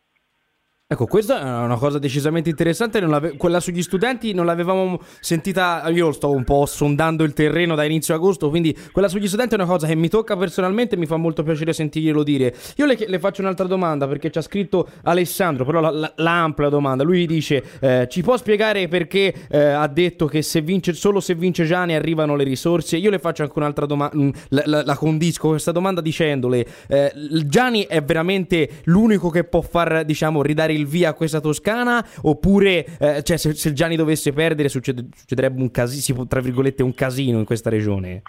Ecco, 0.89 1.06
questa 1.06 1.41
è 1.41 1.65
una 1.65 1.76
cosa 1.76 2.00
decisamente 2.00 2.50
interessante. 2.50 3.06
quella 3.36 3.60
sugli 3.60 3.82
studenti 3.82 4.34
non 4.34 4.45
l'avevamo 4.45 5.02
sentita. 5.19 5.86
Io 5.89 6.13
sto 6.13 6.32
un 6.32 6.45
po' 6.45 6.65
sondando 6.65 7.26
il 7.26 7.34
terreno 7.34 7.76
da 7.76 7.84
inizio 7.84 8.15
agosto, 8.15 8.50
quindi 8.50 8.73
quella 8.93 9.10
sugli 9.10 9.28
studenti 9.28 9.56
è 9.56 9.58
una 9.58 9.67
cosa 9.67 9.86
che 9.86 9.95
mi 9.95 10.08
tocca 10.08 10.38
personalmente 10.38 10.95
e 10.95 10.97
mi 10.97 11.06
fa 11.06 11.17
molto 11.17 11.43
piacere 11.43 11.73
sentirglielo 11.73 12.23
dire. 12.23 12.56
Io 12.78 12.86
le, 12.86 12.97
le 13.06 13.19
faccio 13.19 13.41
un'altra 13.41 13.67
domanda 13.67 14.08
perché 14.08 14.32
ci 14.32 14.38
ha 14.38 14.41
scritto 14.41 14.88
Alessandro, 15.04 15.65
però 15.65 15.82
la, 15.82 15.89
la, 15.89 16.13
l'ampia 16.15 16.69
domanda. 16.69 17.04
Lui 17.04 17.26
dice: 17.26 17.62
eh, 17.82 18.08
Ci 18.10 18.21
può 18.21 18.38
spiegare 18.38 18.88
perché 18.88 19.34
eh, 19.50 19.60
ha 19.60 19.88
detto 19.88 20.26
che 20.28 20.41
se 20.41 20.62
vince, 20.62 20.93
solo 20.93 21.19
se 21.19 21.36
vince 21.36 21.65
Gianni 21.65 21.95
arrivano 21.95 22.38
le 22.38 22.45
risorse? 22.45 22.95
Io 22.95 23.10
le 23.10 23.19
faccio 23.19 23.43
anche 23.43 23.60
un'altra 23.60 23.86
domanda. 23.86 24.15
La, 24.47 24.63
la, 24.63 24.84
la, 24.86 24.95
condisco 24.95 25.50
questa 25.50 25.73
domanda 25.73 26.00
dicendole: 26.00 26.65
eh, 26.88 27.12
Gianni 27.45 27.86
è 27.88 28.02
veramente 28.02 28.69
l'unico 28.86 29.30
che 29.30 29.43
può 29.43 29.60
far, 29.60 30.06
diciamo, 30.06 30.41
ridare 30.41 30.76
il 30.78 30.88
via 30.88 31.10
a 31.10 31.13
questa 31.13 31.40
Toscana? 31.40 32.06
Oppure, 32.24 32.86
eh, 33.00 33.24
cioè, 33.24 33.38
se, 33.38 33.54
se, 33.54 33.74
Gianni 33.74 33.96
dovesse 33.96 34.34
perdere, 34.34 34.70
succede, 34.70 35.08
succederebbe 35.13 35.62
un 35.62 35.72
casino, 35.72 36.26
tra 36.28 36.40
virgolette, 36.40 36.84
un 36.84 36.94
casino 36.94 37.40
in 37.40 37.46
questa 37.46 37.70
regione? 37.70 38.22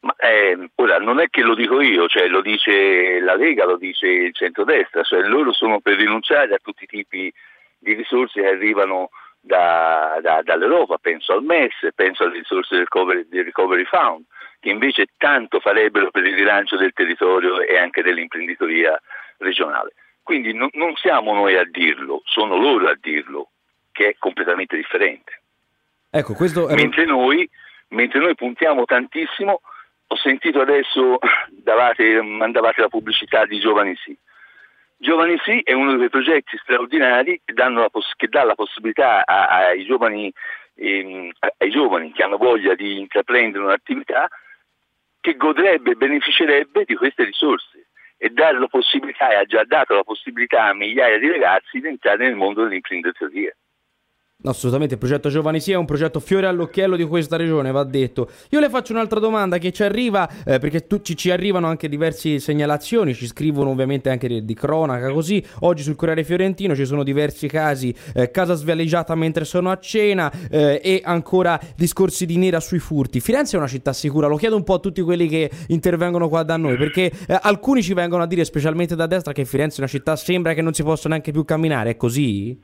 Ma, 0.00 0.14
eh, 0.16 0.70
ora, 0.76 0.98
non 0.98 1.20
è 1.20 1.28
che 1.28 1.42
lo 1.42 1.54
dico 1.54 1.80
io, 1.80 2.08
cioè, 2.08 2.28
lo 2.28 2.40
dice 2.40 3.20
la 3.20 3.34
Lega, 3.34 3.66
lo 3.66 3.76
dice 3.76 4.06
il 4.06 4.34
centrodestra, 4.34 5.02
cioè 5.02 5.20
loro 5.22 5.52
sono 5.52 5.80
per 5.80 5.96
rinunciare 5.96 6.54
a 6.54 6.58
tutti 6.62 6.84
i 6.84 6.86
tipi 6.86 7.32
di 7.78 7.94
risorse 7.94 8.40
che 8.40 8.48
arrivano 8.48 9.10
da, 9.40 10.18
da, 10.22 10.42
dall'Europa, 10.42 10.98
penso 10.98 11.32
al 11.32 11.42
MES, 11.42 11.88
penso 11.94 12.24
alle 12.24 12.38
risorse 12.38 12.74
del 12.74 12.84
recovery, 12.84 13.26
del 13.28 13.44
recovery 13.44 13.84
Fund, 13.84 14.24
che 14.60 14.68
invece 14.68 15.06
tanto 15.16 15.60
farebbero 15.60 16.10
per 16.10 16.24
il 16.24 16.34
rilancio 16.34 16.76
del 16.76 16.92
territorio 16.92 17.60
e 17.60 17.78
anche 17.78 18.02
dell'imprenditoria 18.02 19.00
regionale. 19.38 19.92
Quindi 20.30 20.52
no, 20.52 20.68
non 20.74 20.94
siamo 20.94 21.34
noi 21.34 21.56
a 21.56 21.64
dirlo, 21.64 22.22
sono 22.24 22.56
loro 22.56 22.86
a 22.86 22.96
dirlo, 23.00 23.48
che 23.90 24.10
è 24.10 24.16
completamente 24.16 24.76
differente. 24.76 25.42
Ecco, 26.08 26.34
questo 26.34 26.68
è... 26.68 26.74
mentre, 26.76 27.04
noi, 27.04 27.50
mentre 27.88 28.20
noi 28.20 28.36
puntiamo 28.36 28.84
tantissimo, 28.84 29.60
ho 30.06 30.16
sentito 30.18 30.60
adesso, 30.60 31.18
davate, 31.50 32.22
mandavate 32.22 32.80
la 32.80 32.88
pubblicità 32.88 33.44
di 33.44 33.58
Giovani 33.58 33.96
Sì. 33.96 34.16
Giovani 34.98 35.36
Sì 35.42 35.62
è 35.64 35.72
uno 35.72 35.96
dei 35.96 36.08
progetti 36.08 36.56
straordinari 36.58 37.40
che, 37.44 37.52
poss- 37.90 38.14
che 38.14 38.28
dà 38.28 38.44
la 38.44 38.54
possibilità 38.54 39.26
a- 39.26 39.66
ai, 39.66 39.84
giovani, 39.84 40.32
ehm, 40.76 41.32
ai 41.56 41.70
giovani 41.70 42.12
che 42.12 42.22
hanno 42.22 42.36
voglia 42.36 42.76
di 42.76 43.00
intraprendere 43.00 43.64
un'attività 43.64 44.28
che 45.20 45.36
godrebbe 45.36 45.90
e 45.90 45.96
beneficerebbe 45.96 46.84
di 46.84 46.94
queste 46.94 47.24
risorse 47.24 47.79
e 48.22 48.28
dare 48.28 48.58
la 48.58 48.66
possibilità, 48.66 49.30
e 49.30 49.36
ha 49.36 49.44
già 49.44 49.64
dato 49.64 49.94
la 49.94 50.04
possibilità 50.04 50.64
a 50.64 50.74
migliaia 50.74 51.18
di 51.18 51.30
ragazzi 51.30 51.80
di 51.80 51.88
entrare 51.88 52.18
nel 52.18 52.34
mondo 52.34 52.64
dell'imprenditoria. 52.64 53.50
Assolutamente, 54.42 54.94
il 54.94 55.00
progetto 55.00 55.28
Giovani 55.28 55.60
Sia 55.60 55.74
è 55.74 55.76
un 55.76 55.84
progetto 55.84 56.18
fiore 56.18 56.46
all'occhiello 56.46 56.96
di 56.96 57.04
questa 57.04 57.36
regione, 57.36 57.70
va 57.72 57.84
detto. 57.84 58.30
Io 58.50 58.60
le 58.60 58.70
faccio 58.70 58.92
un'altra 58.92 59.20
domanda 59.20 59.58
che 59.58 59.70
ci 59.70 59.82
arriva, 59.82 60.26
eh, 60.46 60.58
perché 60.58 60.86
tu, 60.86 61.02
ci, 61.02 61.14
ci, 61.14 61.30
arrivano 61.30 61.66
anche 61.66 61.90
diverse 61.90 62.38
segnalazioni, 62.38 63.12
ci 63.12 63.26
scrivono 63.26 63.68
ovviamente 63.68 64.08
anche 64.08 64.28
di, 64.28 64.44
di, 64.46 64.54
cronaca, 64.54 65.10
così. 65.10 65.44
Oggi 65.60 65.82
sul 65.82 65.94
Corriere 65.94 66.24
Fiorentino 66.24 66.74
ci 66.74 66.86
sono 66.86 67.02
diversi 67.04 67.48
casi, 67.48 67.94
eh, 68.14 68.30
casa 68.30 68.54
svaligiata 68.54 69.14
mentre 69.14 69.44
sono 69.44 69.70
a 69.70 69.78
cena 69.78 70.32
eh, 70.50 70.80
e 70.82 71.02
ancora 71.04 71.60
discorsi 71.76 72.24
di 72.24 72.38
nera 72.38 72.60
sui 72.60 72.78
furti. 72.78 73.20
Firenze 73.20 73.56
è 73.56 73.58
una 73.58 73.68
città 73.68 73.92
sicura, 73.92 74.26
lo 74.26 74.36
chiedo 74.36 74.56
un 74.56 74.64
po' 74.64 74.74
a 74.74 74.78
tutti 74.78 75.02
quelli 75.02 75.28
che 75.28 75.50
intervengono 75.68 76.30
qua 76.30 76.44
da 76.44 76.56
noi, 76.56 76.78
perché 76.78 77.12
eh, 77.28 77.38
alcuni 77.42 77.82
ci 77.82 77.92
vengono 77.92 78.22
a 78.22 78.26
dire, 78.26 78.44
specialmente 78.44 78.96
da 78.96 79.06
destra, 79.06 79.34
che 79.34 79.44
Firenze 79.44 79.76
è 79.76 79.80
una 79.80 79.88
città, 79.88 80.16
sembra 80.16 80.54
che 80.54 80.62
non 80.62 80.72
si 80.72 80.82
possa 80.82 81.10
neanche 81.10 81.30
più 81.30 81.44
camminare, 81.44 81.90
è 81.90 81.96
così? 81.98 82.58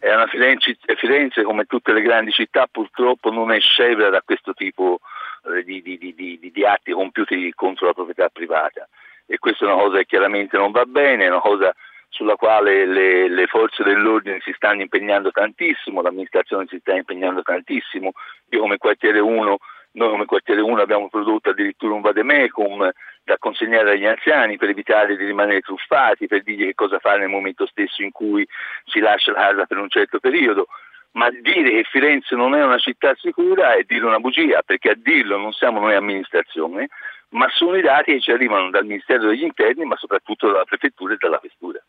Una 0.00 0.26
Firenze, 0.26 0.76
Firenze, 0.96 1.42
come 1.42 1.64
tutte 1.64 1.92
le 1.92 2.02
grandi 2.02 2.30
città, 2.32 2.66
purtroppo 2.70 3.30
non 3.30 3.52
è 3.52 3.60
scevra 3.60 4.10
da 4.10 4.22
questo 4.24 4.54
tipo 4.54 5.00
eh, 5.44 5.64
di, 5.64 5.82
di, 5.82 5.98
di, 5.98 6.38
di, 6.52 6.64
atti 6.64 6.92
compiuti 6.92 7.52
contro 7.54 7.86
la 7.86 7.92
proprietà 7.92 8.28
privata. 8.28 8.88
E 9.26 9.38
questa 9.38 9.64
è 9.64 9.72
una 9.72 9.82
cosa 9.82 9.98
che 9.98 10.06
chiaramente 10.06 10.56
non 10.56 10.70
va 10.70 10.84
bene, 10.84 11.24
è 11.24 11.28
una 11.28 11.40
cosa 11.40 11.74
sulla 12.08 12.36
quale 12.36 12.86
le, 12.86 13.28
le, 13.28 13.46
forze 13.46 13.82
dell'ordine 13.82 14.40
si 14.42 14.52
stanno 14.56 14.80
impegnando 14.80 15.30
tantissimo, 15.30 16.00
l'amministrazione 16.00 16.66
si 16.68 16.78
sta 16.80 16.94
impegnando 16.94 17.42
tantissimo. 17.42 18.12
Io 18.50 18.60
come 18.60 18.78
quartiere 18.78 19.20
1 19.20 19.58
noi 19.98 20.10
come 20.10 20.24
quartiere 20.24 20.60
1 20.60 20.80
abbiamo 20.80 21.08
prodotto 21.08 21.50
addirittura 21.50 21.92
un 21.92 22.00
vademecum 22.00 22.90
da 23.24 23.36
consegnare 23.38 23.90
agli 23.90 24.06
anziani 24.06 24.56
per 24.56 24.70
evitare 24.70 25.16
di 25.16 25.24
rimanere 25.26 25.60
truffati, 25.60 26.26
per 26.26 26.42
dirgli 26.42 26.64
che 26.64 26.74
cosa 26.74 26.98
fare 26.98 27.18
nel 27.18 27.28
momento 27.28 27.66
stesso 27.66 28.02
in 28.02 28.12
cui 28.12 28.46
si 28.84 29.00
lascia 29.00 29.32
la 29.32 29.40
casa 29.40 29.66
per 29.66 29.76
un 29.78 29.88
certo 29.90 30.18
periodo. 30.20 30.68
Ma 31.12 31.28
dire 31.30 31.70
che 31.70 31.84
Firenze 31.90 32.36
non 32.36 32.54
è 32.54 32.62
una 32.62 32.78
città 32.78 33.14
sicura 33.16 33.74
è 33.74 33.82
dire 33.86 34.06
una 34.06 34.20
bugia, 34.20 34.62
perché 34.62 34.90
a 34.90 34.96
dirlo 34.96 35.36
non 35.36 35.52
siamo 35.52 35.80
noi 35.80 35.94
amministrazione, 35.94 36.88
ma 37.30 37.48
sono 37.50 37.76
i 37.76 37.82
dati 37.82 38.12
che 38.12 38.20
ci 38.20 38.30
arrivano 38.30 38.70
dal 38.70 38.86
Ministero 38.86 39.28
degli 39.28 39.42
Interni, 39.42 39.84
ma 39.84 39.96
soprattutto 39.96 40.46
dalla 40.46 40.64
Prefettura 40.64 41.14
e 41.14 41.16
dalla 41.18 41.38
Questura. 41.38 41.82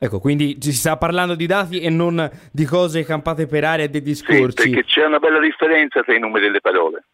Ecco, 0.00 0.20
quindi 0.20 0.58
si 0.60 0.72
sta 0.72 0.96
parlando 0.96 1.34
di 1.34 1.46
dati 1.46 1.80
e 1.80 1.90
non 1.90 2.30
di 2.52 2.64
cose 2.64 3.04
campate 3.04 3.46
per 3.46 3.64
aria 3.64 3.86
e 3.86 3.88
dei 3.88 4.02
discorsi. 4.02 4.62
Sì, 4.62 4.70
perché 4.70 4.84
c'è 4.84 5.06
una 5.06 5.18
bella 5.18 5.40
differenza 5.40 6.02
tra 6.02 6.14
i 6.14 6.20
numeri 6.20 6.46
e 6.46 6.50
le 6.50 6.60
parole. 6.60 7.04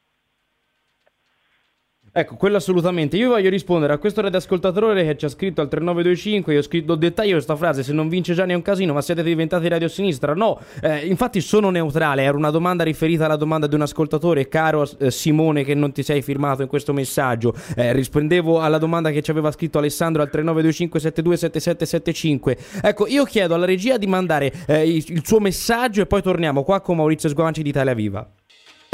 Ecco, 2.16 2.36
quello 2.36 2.58
assolutamente. 2.58 3.16
Io 3.16 3.30
voglio 3.30 3.50
rispondere 3.50 3.92
a 3.92 3.98
questo 3.98 4.20
radioascoltatore 4.20 5.04
che 5.04 5.16
ci 5.16 5.24
ha 5.24 5.28
scritto 5.28 5.60
al 5.60 5.66
3925. 5.66 6.52
Io 6.52 6.60
ho 6.60 6.62
scritto 6.62 6.94
dettaglio 6.94 7.32
questa 7.32 7.56
frase: 7.56 7.82
Se 7.82 7.92
non 7.92 8.08
vince 8.08 8.34
Gianni 8.34 8.52
è 8.52 8.54
un 8.54 8.62
casino, 8.62 8.92
ma 8.92 9.02
siete 9.02 9.24
diventati 9.24 9.66
radio 9.66 9.88
sinistra. 9.88 10.32
No, 10.32 10.60
eh, 10.80 11.06
infatti 11.06 11.40
sono 11.40 11.70
neutrale. 11.70 12.22
Era 12.22 12.36
una 12.36 12.50
domanda 12.50 12.84
riferita 12.84 13.24
alla 13.24 13.34
domanda 13.34 13.66
di 13.66 13.74
un 13.74 13.80
ascoltatore, 13.80 14.46
caro 14.46 14.88
eh, 14.98 15.10
Simone, 15.10 15.64
che 15.64 15.74
non 15.74 15.90
ti 15.90 16.04
sei 16.04 16.22
firmato 16.22 16.62
in 16.62 16.68
questo 16.68 16.92
messaggio. 16.92 17.52
Eh, 17.74 17.92
rispondevo 17.92 18.60
alla 18.60 18.78
domanda 18.78 19.10
che 19.10 19.20
ci 19.20 19.32
aveva 19.32 19.50
scritto 19.50 19.78
Alessandro 19.78 20.22
al 20.22 20.30
3925 20.30 21.00
727775. 21.00 22.56
Ecco, 22.80 23.08
io 23.08 23.24
chiedo 23.24 23.54
alla 23.54 23.66
regia 23.66 23.98
di 23.98 24.06
mandare 24.06 24.52
eh, 24.68 24.88
il, 24.88 25.04
il 25.08 25.26
suo 25.26 25.40
messaggio 25.40 26.02
e 26.02 26.06
poi 26.06 26.22
torniamo 26.22 26.62
qua 26.62 26.80
con 26.80 26.94
Maurizio 26.94 27.28
Sguanci 27.28 27.64
di 27.64 27.70
Italia 27.70 27.92
Viva. 27.92 28.30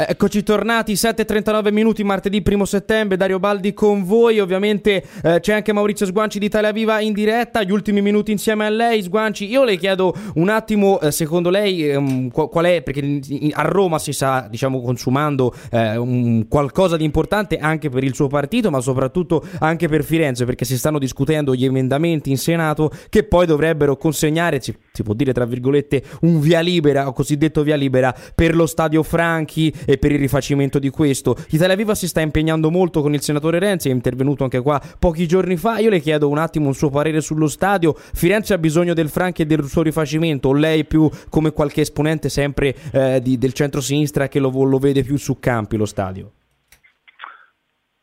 Eccoci 0.07 0.41
tornati, 0.41 0.93
7.39 0.93 1.71
minuti 1.71 2.03
martedì 2.03 2.41
1 2.43 2.65
settembre, 2.65 3.17
Dario 3.17 3.39
Baldi 3.39 3.73
con 3.73 4.03
voi, 4.03 4.39
ovviamente 4.39 5.03
eh, 5.21 5.39
c'è 5.39 5.53
anche 5.53 5.73
Maurizio 5.73 6.07
Sguanci 6.07 6.39
di 6.39 6.45
Italia 6.45 6.71
Viva 6.71 6.99
in 7.01 7.13
diretta, 7.13 7.61
gli 7.61 7.71
ultimi 7.71 8.01
minuti 8.01 8.31
insieme 8.31 8.65
a 8.65 8.69
lei, 8.69 9.03
Sguanci, 9.03 9.47
io 9.47 9.63
le 9.63 9.77
chiedo 9.77 10.15
un 10.35 10.49
attimo, 10.49 10.99
eh, 11.01 11.11
secondo 11.11 11.51
lei 11.51 11.87
ehm, 11.87 12.29
qual 12.29 12.65
è, 12.65 12.81
perché 12.81 13.19
a 13.51 13.61
Roma 13.61 13.99
si 13.99 14.11
sta 14.11 14.47
diciamo 14.49 14.81
consumando 14.81 15.53
eh, 15.69 15.97
un, 15.97 16.47
qualcosa 16.47 16.97
di 16.97 17.03
importante 17.03 17.57
anche 17.57 17.89
per 17.89 18.03
il 18.03 18.15
suo 18.15 18.27
partito, 18.27 18.71
ma 18.71 18.81
soprattutto 18.81 19.45
anche 19.59 19.87
per 19.87 20.03
Firenze, 20.03 20.45
perché 20.45 20.65
si 20.65 20.77
stanno 20.77 20.97
discutendo 20.97 21.53
gli 21.53 21.65
emendamenti 21.65 22.31
in 22.31 22.37
Senato 22.37 22.91
che 23.09 23.23
poi 23.23 23.45
dovrebbero 23.45 23.97
consegnare, 23.97 24.59
si, 24.91 25.03
può 25.03 25.13
dire 25.13 25.31
tra 25.31 25.45
virgolette, 25.45 26.03
un 26.21 26.39
via 26.39 26.59
libera, 26.59 27.07
o 27.07 27.13
cosiddetto 27.13 27.63
via 27.63 27.75
libera, 27.75 28.13
per 28.35 28.55
lo 28.55 28.65
stadio 28.65 29.03
Franchi 29.03 29.73
e 29.85 29.97
per 29.97 30.11
il 30.11 30.19
rifacimento 30.19 30.79
di 30.79 30.89
questo. 30.89 31.35
Italia 31.49 31.75
Viva 31.75 31.95
si 31.95 32.07
sta 32.07 32.19
impegnando 32.21 32.69
molto 32.69 33.01
con 33.01 33.13
il 33.13 33.21
senatore 33.21 33.59
Renzi, 33.59 33.89
è 33.89 33.91
intervenuto 33.91 34.43
anche 34.43 34.61
qua 34.61 34.81
pochi 34.99 35.27
giorni 35.27 35.55
fa. 35.55 35.79
Io 35.79 35.89
le 35.89 35.99
chiedo 35.99 36.27
un 36.27 36.37
attimo 36.37 36.67
un 36.67 36.73
suo 36.73 36.89
parere 36.89 37.21
sullo 37.21 37.47
stadio. 37.47 37.93
Firenze 37.95 38.53
ha 38.53 38.57
bisogno 38.57 38.93
del 38.93 39.09
Franchi 39.09 39.43
e 39.43 39.45
del 39.45 39.63
suo 39.63 39.81
rifacimento, 39.81 40.49
o 40.49 40.53
lei 40.53 40.85
più 40.85 41.09
come 41.29 41.51
qualche 41.51 41.81
esponente 41.81 42.29
sempre 42.29 42.75
eh, 42.91 43.21
di, 43.21 43.37
del 43.37 43.53
centro-sinistra 43.53 44.27
che 44.27 44.39
lo, 44.39 44.49
lo, 44.49 44.77
vede 44.77 45.03
più 45.03 45.17
su 45.17 45.39
campi 45.39 45.77
lo 45.77 45.85
stadio? 45.85 46.31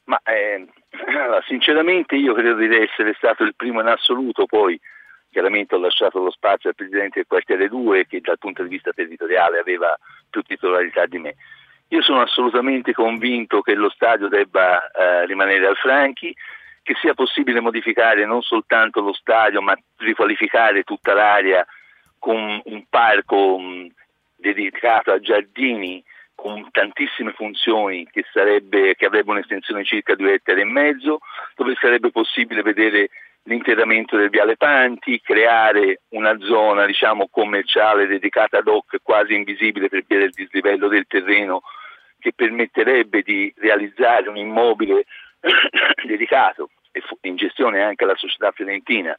Ma 0.04 0.18
eh, 0.24 0.66
sinceramente 1.46 2.16
io 2.16 2.32
credo 2.32 2.54
di 2.54 2.66
essere 2.74 3.12
stato 3.16 3.42
il 3.42 3.54
primo 3.54 3.80
in 3.80 3.88
assoluto, 3.88 4.46
poi 4.46 4.80
chiaramente 5.38 5.76
ho 5.76 5.78
lasciato 5.78 6.18
lo 6.18 6.32
spazio 6.32 6.68
al 6.68 6.74
Presidente 6.74 7.20
del 7.20 7.28
quartiere 7.28 7.68
2 7.68 8.08
che 8.08 8.20
dal 8.20 8.38
punto 8.38 8.64
di 8.64 8.70
vista 8.70 8.90
territoriale 8.90 9.60
aveva 9.60 9.96
più 10.28 10.42
titolarità 10.42 11.06
di 11.06 11.18
me. 11.18 11.36
Io 11.90 12.02
sono 12.02 12.22
assolutamente 12.22 12.92
convinto 12.92 13.60
che 13.60 13.74
lo 13.74 13.88
stadio 13.88 14.26
debba 14.26 14.90
eh, 14.90 15.26
rimanere 15.26 15.68
al 15.68 15.76
Franchi, 15.76 16.34
che 16.82 16.94
sia 17.00 17.14
possibile 17.14 17.60
modificare 17.60 18.26
non 18.26 18.42
soltanto 18.42 19.00
lo 19.00 19.12
stadio, 19.12 19.62
ma 19.62 19.78
riqualificare 19.98 20.82
tutta 20.82 21.14
l'area 21.14 21.64
con 22.18 22.60
un 22.64 22.84
parco 22.90 23.58
mh, 23.58 23.92
dedicato 24.34 25.12
a 25.12 25.20
giardini 25.20 26.02
con 26.34 26.68
tantissime 26.72 27.32
funzioni 27.32 28.08
che, 28.10 28.24
sarebbe, 28.32 28.96
che 28.96 29.06
avrebbe 29.06 29.30
un'estensione 29.30 29.82
di 29.82 29.86
circa 29.86 30.16
due 30.16 30.34
ettari 30.34 30.62
e 30.62 30.64
mezzo, 30.64 31.20
dove 31.54 31.76
sarebbe 31.80 32.10
possibile 32.10 32.62
vedere 32.62 33.08
l'interramento 33.44 34.16
del 34.16 34.30
Viale 34.30 34.56
Panti, 34.56 35.20
creare 35.20 36.02
una 36.10 36.36
zona 36.40 36.84
diciamo, 36.86 37.28
commerciale 37.30 38.06
dedicata 38.06 38.58
ad 38.58 38.68
hoc 38.68 38.98
quasi 39.02 39.34
invisibile 39.34 39.88
per 39.88 40.04
via 40.06 40.18
del 40.18 40.30
dislivello 40.30 40.88
del 40.88 41.06
terreno 41.06 41.62
che 42.18 42.32
permetterebbe 42.34 43.22
di 43.22 43.52
realizzare 43.58 44.28
un 44.28 44.36
immobile 44.36 45.04
dedicato 46.04 46.70
in 47.22 47.36
gestione 47.36 47.82
anche 47.82 48.04
alla 48.04 48.16
società 48.16 48.50
fiorentina 48.50 49.16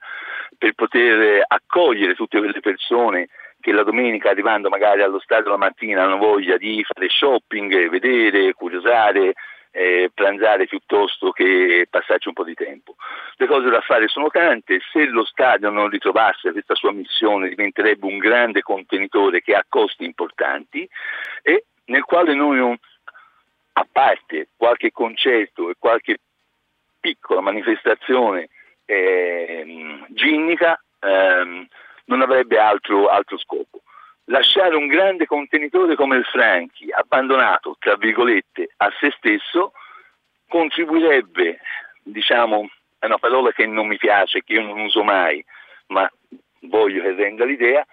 per 0.57 0.73
poter 0.73 1.43
accogliere 1.47 2.13
tutte 2.13 2.39
quelle 2.39 2.59
persone 2.59 3.29
che 3.61 3.71
la 3.71 3.83
domenica 3.83 4.29
arrivando 4.29 4.69
magari 4.69 5.01
allo 5.01 5.19
stadio 5.19 5.51
la 5.51 5.57
mattina 5.57 6.03
hanno 6.03 6.17
voglia 6.17 6.57
di 6.57 6.83
fare 6.83 7.07
shopping, 7.09 7.89
vedere, 7.89 8.53
curiosare, 8.53 9.33
eh, 9.71 10.09
pranzare 10.13 10.65
piuttosto 10.65 11.31
che 11.31 11.87
passarci 11.89 12.27
un 12.27 12.33
po' 12.33 12.43
di 12.43 12.53
tempo. 12.53 12.95
Le 13.35 13.47
cose 13.47 13.69
da 13.69 13.81
fare 13.81 14.07
sono 14.07 14.29
tante, 14.29 14.79
se 14.91 15.05
lo 15.05 15.25
stadio 15.25 15.69
non 15.69 15.89
ritrovasse 15.89 16.51
questa 16.51 16.75
sua 16.75 16.91
missione 16.91 17.49
diventerebbe 17.49 18.05
un 18.05 18.17
grande 18.17 18.61
contenitore 18.61 19.41
che 19.41 19.53
ha 19.53 19.65
costi 19.67 20.03
importanti 20.03 20.87
e 21.41 21.65
nel 21.85 22.03
quale 22.03 22.33
noi, 22.33 22.59
a 23.73 23.87
parte 23.91 24.49
qualche 24.55 24.91
concerto 24.91 25.69
e 25.69 25.75
qualche 25.77 26.17
piccola 26.99 27.41
manifestazione 27.41 28.49
eh, 28.85 30.05
ginnica, 30.09 30.81
ehm, 30.99 31.67
non 32.05 32.21
avrebbe 32.21 32.57
altro, 32.57 33.07
altro 33.07 33.37
scopo 33.37 33.81
lasciare 34.29 34.75
un 34.75 34.87
grande 34.87 35.25
contenitore 35.25 35.95
come 35.95 36.17
il 36.17 36.25
Franchi, 36.25 36.89
abbandonato, 36.91 37.75
tra 37.79 37.95
virgolette, 37.95 38.69
a 38.77 38.91
se 38.99 39.13
stesso, 39.17 39.73
contribuirebbe, 40.47 41.59
diciamo, 42.03 42.69
è 42.97 43.05
una 43.05 43.17
parola 43.17 43.51
che 43.51 43.65
non 43.65 43.87
mi 43.87 43.97
piace, 43.97 44.43
che 44.43 44.53
io 44.53 44.61
non 44.61 44.79
uso 44.79 45.03
mai, 45.03 45.43
ma 45.87 46.09
voglio 46.61 47.01
che 47.01 47.13
renda 47.13 47.45
l'idea, 47.45 47.85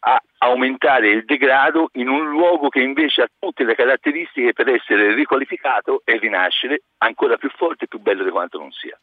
a 0.00 0.20
aumentare 0.38 1.08
il 1.08 1.24
degrado 1.24 1.90
in 1.94 2.08
un 2.08 2.28
luogo 2.28 2.68
che 2.68 2.80
invece 2.80 3.22
ha 3.22 3.28
tutte 3.36 3.64
le 3.64 3.74
caratteristiche 3.74 4.52
per 4.52 4.68
essere 4.68 5.12
riqualificato 5.14 6.02
e 6.04 6.18
rinascere 6.18 6.82
ancora 6.98 7.36
più 7.36 7.50
forte 7.50 7.84
e 7.84 7.88
più 7.88 7.98
bello 7.98 8.22
di 8.22 8.30
quanto 8.30 8.58
non 8.58 8.70
sia. 8.70 8.98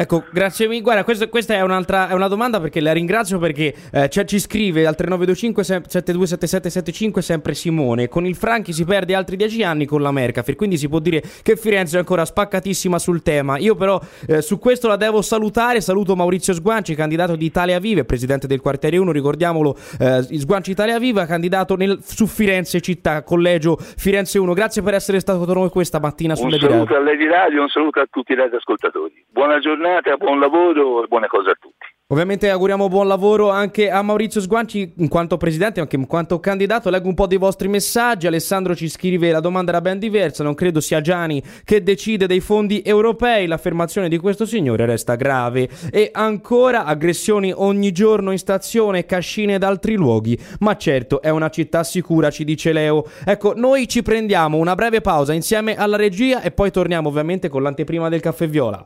Ecco, 0.00 0.22
grazie 0.30 0.68
mille. 0.68 0.80
Guarda, 0.80 1.02
questo, 1.02 1.28
questa 1.28 1.54
è, 1.54 1.60
un'altra, 1.60 2.08
è 2.08 2.12
una 2.12 2.28
domanda 2.28 2.60
perché 2.60 2.80
la 2.80 2.92
ringrazio 2.92 3.40
perché 3.40 3.74
eh, 3.90 4.08
cioè, 4.08 4.24
ci 4.26 4.38
scrive 4.38 4.86
al 4.86 4.94
3925 4.94 5.64
727775 5.64 7.20
sempre 7.20 7.52
Simone. 7.54 8.06
Con 8.06 8.24
il 8.24 8.36
Franchi 8.36 8.72
si 8.72 8.84
perde 8.84 9.16
altri 9.16 9.34
dieci 9.34 9.64
anni 9.64 9.86
con 9.86 10.00
la 10.00 10.12
Mercafir, 10.12 10.54
quindi 10.54 10.76
si 10.76 10.88
può 10.88 11.00
dire 11.00 11.20
che 11.42 11.56
Firenze 11.56 11.96
è 11.96 11.98
ancora 11.98 12.24
spaccatissima 12.24 12.96
sul 13.00 13.22
tema. 13.22 13.58
Io 13.58 13.74
però 13.74 14.00
eh, 14.28 14.40
su 14.40 14.60
questo 14.60 14.86
la 14.86 14.94
devo 14.94 15.20
salutare. 15.20 15.80
Saluto 15.80 16.14
Maurizio 16.14 16.54
Sguanci, 16.54 16.94
candidato 16.94 17.34
di 17.34 17.46
Italia 17.46 17.80
Viva, 17.80 18.04
presidente 18.04 18.46
del 18.46 18.60
quartiere 18.60 18.98
1, 18.98 19.10
ricordiamolo, 19.10 19.76
eh, 19.98 20.22
Sguanci 20.22 20.70
Italia 20.70 21.00
Viva, 21.00 21.26
candidato 21.26 21.74
nel, 21.74 21.98
su 22.02 22.28
Firenze 22.28 22.80
città, 22.80 23.24
collegio 23.24 23.76
Firenze 23.76 24.38
1. 24.38 24.52
Grazie 24.52 24.80
per 24.80 24.94
essere 24.94 25.18
stato 25.18 25.44
con 25.44 25.54
noi 25.54 25.70
questa 25.70 25.98
mattina 25.98 26.36
sulle 26.36 26.54
Un 26.54 26.60
saluto 26.60 26.94
a 26.94 27.16
di 27.16 27.26
radio, 27.26 27.62
un 27.62 27.68
saluto 27.68 27.98
a 27.98 28.06
tutti 28.08 28.30
i 28.30 28.36
radioascoltatori. 28.36 29.24
Buona 29.28 29.58
giornata 29.58 29.86
giornata, 29.88 30.16
buon 30.16 30.38
lavoro 30.38 31.04
e 31.04 31.06
buone 31.06 31.26
cose 31.26 31.50
a 31.50 31.56
tutti. 31.58 31.86
Ovviamente 32.10 32.48
auguriamo 32.48 32.88
buon 32.88 33.06
lavoro 33.06 33.50
anche 33.50 33.90
a 33.90 34.00
Maurizio 34.00 34.40
Sguanci 34.40 34.94
in 34.96 35.08
quanto 35.08 35.36
presidente, 35.36 35.80
anche 35.80 35.96
in 35.96 36.06
quanto 36.06 36.40
candidato. 36.40 36.88
Leggo 36.88 37.08
un 37.08 37.14
po' 37.14 37.26
dei 37.26 37.36
vostri 37.36 37.68
messaggi. 37.68 38.26
Alessandro 38.26 38.74
ci 38.74 38.88
scrive: 38.88 39.30
La 39.30 39.40
domanda 39.40 39.72
era 39.72 39.82
ben 39.82 39.98
diversa. 39.98 40.42
Non 40.42 40.54
credo 40.54 40.80
sia 40.80 41.02
Gianni 41.02 41.42
che 41.64 41.82
decide 41.82 42.26
dei 42.26 42.40
fondi 42.40 42.80
europei. 42.82 43.46
L'affermazione 43.46 44.08
di 44.08 44.16
questo 44.16 44.46
signore 44.46 44.86
resta 44.86 45.16
grave. 45.16 45.68
E 45.90 46.08
ancora 46.10 46.86
aggressioni 46.86 47.52
ogni 47.54 47.92
giorno 47.92 48.30
in 48.30 48.38
stazione, 48.38 49.04
cascine 49.04 49.54
ed 49.54 49.62
altri 49.62 49.94
luoghi. 49.94 50.38
Ma 50.60 50.76
certo, 50.76 51.20
è 51.20 51.28
una 51.28 51.50
città 51.50 51.84
sicura, 51.84 52.30
ci 52.30 52.44
dice 52.44 52.72
Leo. 52.72 53.04
Ecco, 53.22 53.52
noi 53.54 53.86
ci 53.86 54.02
prendiamo 54.02 54.56
una 54.56 54.74
breve 54.74 55.02
pausa 55.02 55.34
insieme 55.34 55.76
alla 55.76 55.96
regia 55.96 56.40
e 56.40 56.52
poi 56.52 56.70
torniamo 56.70 57.08
ovviamente 57.08 57.50
con 57.50 57.62
l'anteprima 57.62 58.08
del 58.08 58.20
caffè 58.20 58.48
viola. 58.48 58.82